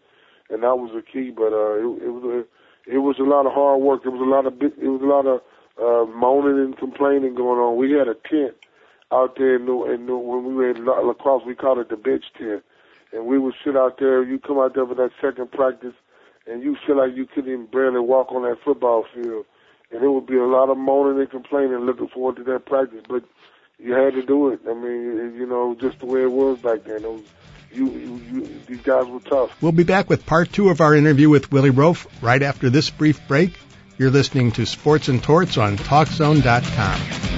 and 0.51 0.61
that 0.61 0.77
was 0.77 0.91
the 0.93 1.01
key. 1.01 1.31
But 1.35 1.49
uh, 1.49 1.81
it, 1.81 2.05
it 2.05 2.13
was 2.13 2.25
a 2.29 2.93
it 2.93 2.99
was 2.99 3.17
a 3.19 3.23
lot 3.23 3.47
of 3.47 3.53
hard 3.53 3.81
work. 3.81 4.03
There 4.03 4.11
was 4.11 4.21
a 4.21 4.29
lot 4.29 4.45
of 4.45 4.53
it 4.61 4.89
was 4.89 5.01
a 5.01 5.09
lot 5.09 5.25
of 5.25 5.41
uh, 5.81 6.05
moaning 6.05 6.63
and 6.63 6.77
complaining 6.77 7.35
going 7.35 7.59
on. 7.59 7.77
We 7.77 7.91
had 7.91 8.07
a 8.07 8.15
tent 8.15 8.55
out 9.11 9.35
there 9.37 9.55
in 9.57 9.65
New, 9.65 9.91
in 9.91 10.05
New, 10.05 10.17
when 10.17 10.45
we 10.45 10.53
were 10.53 10.71
in 10.71 10.85
La, 10.85 10.99
lacrosse. 10.99 11.43
We 11.45 11.55
called 11.55 11.79
it 11.79 11.89
the 11.89 11.97
bench 11.97 12.25
tent, 12.37 12.63
and 13.13 13.25
we 13.25 13.37
would 13.37 13.53
sit 13.63 13.75
out 13.75 13.99
there. 13.99 14.23
You 14.23 14.39
come 14.39 14.59
out 14.59 14.75
there 14.75 14.85
for 14.85 14.95
that 14.95 15.11
second 15.21 15.51
practice, 15.51 15.93
and 16.47 16.63
you 16.63 16.77
feel 16.85 16.97
like 16.97 17.15
you 17.15 17.25
couldn't 17.25 17.51
even 17.51 17.65
barely 17.67 17.99
walk 17.99 18.31
on 18.31 18.43
that 18.43 18.57
football 18.63 19.05
field. 19.13 19.45
And 19.91 20.03
it 20.03 20.09
would 20.09 20.25
be 20.25 20.37
a 20.37 20.45
lot 20.45 20.69
of 20.69 20.77
moaning 20.77 21.21
and 21.21 21.29
complaining, 21.29 21.77
looking 21.79 22.07
forward 22.07 22.37
to 22.37 22.43
that 22.45 22.65
practice. 22.65 23.03
But 23.07 23.23
you 23.77 23.93
had 23.93 24.13
to 24.13 24.23
do 24.25 24.49
it. 24.49 24.61
I 24.67 24.73
mean, 24.73 25.35
you 25.35 25.45
know, 25.45 25.75
just 25.79 25.99
the 25.99 26.05
way 26.07 26.23
it 26.23 26.31
was 26.31 26.57
back 26.59 26.83
then. 26.85 27.03
It 27.03 27.11
was, 27.11 27.21
you, 27.71 27.91
you, 27.91 28.21
you, 28.31 28.59
these 28.67 28.81
guys 28.81 29.05
were 29.05 29.19
tough. 29.19 29.61
We'll 29.61 29.73
be 29.73 29.83
back 29.83 30.09
with 30.09 30.25
part 30.25 30.51
two 30.51 30.69
of 30.69 30.81
our 30.81 30.95
interview 30.95 31.29
with 31.29 31.51
Willie 31.51 31.71
Roaf 31.71 32.07
right 32.21 32.41
after 32.41 32.69
this 32.69 32.89
brief 32.89 33.27
break. 33.27 33.53
You're 33.97 34.11
listening 34.11 34.51
to 34.53 34.65
Sports 34.65 35.07
and 35.07 35.23
Torts 35.23 35.57
on 35.57 35.77
TalkZone.com. 35.77 37.34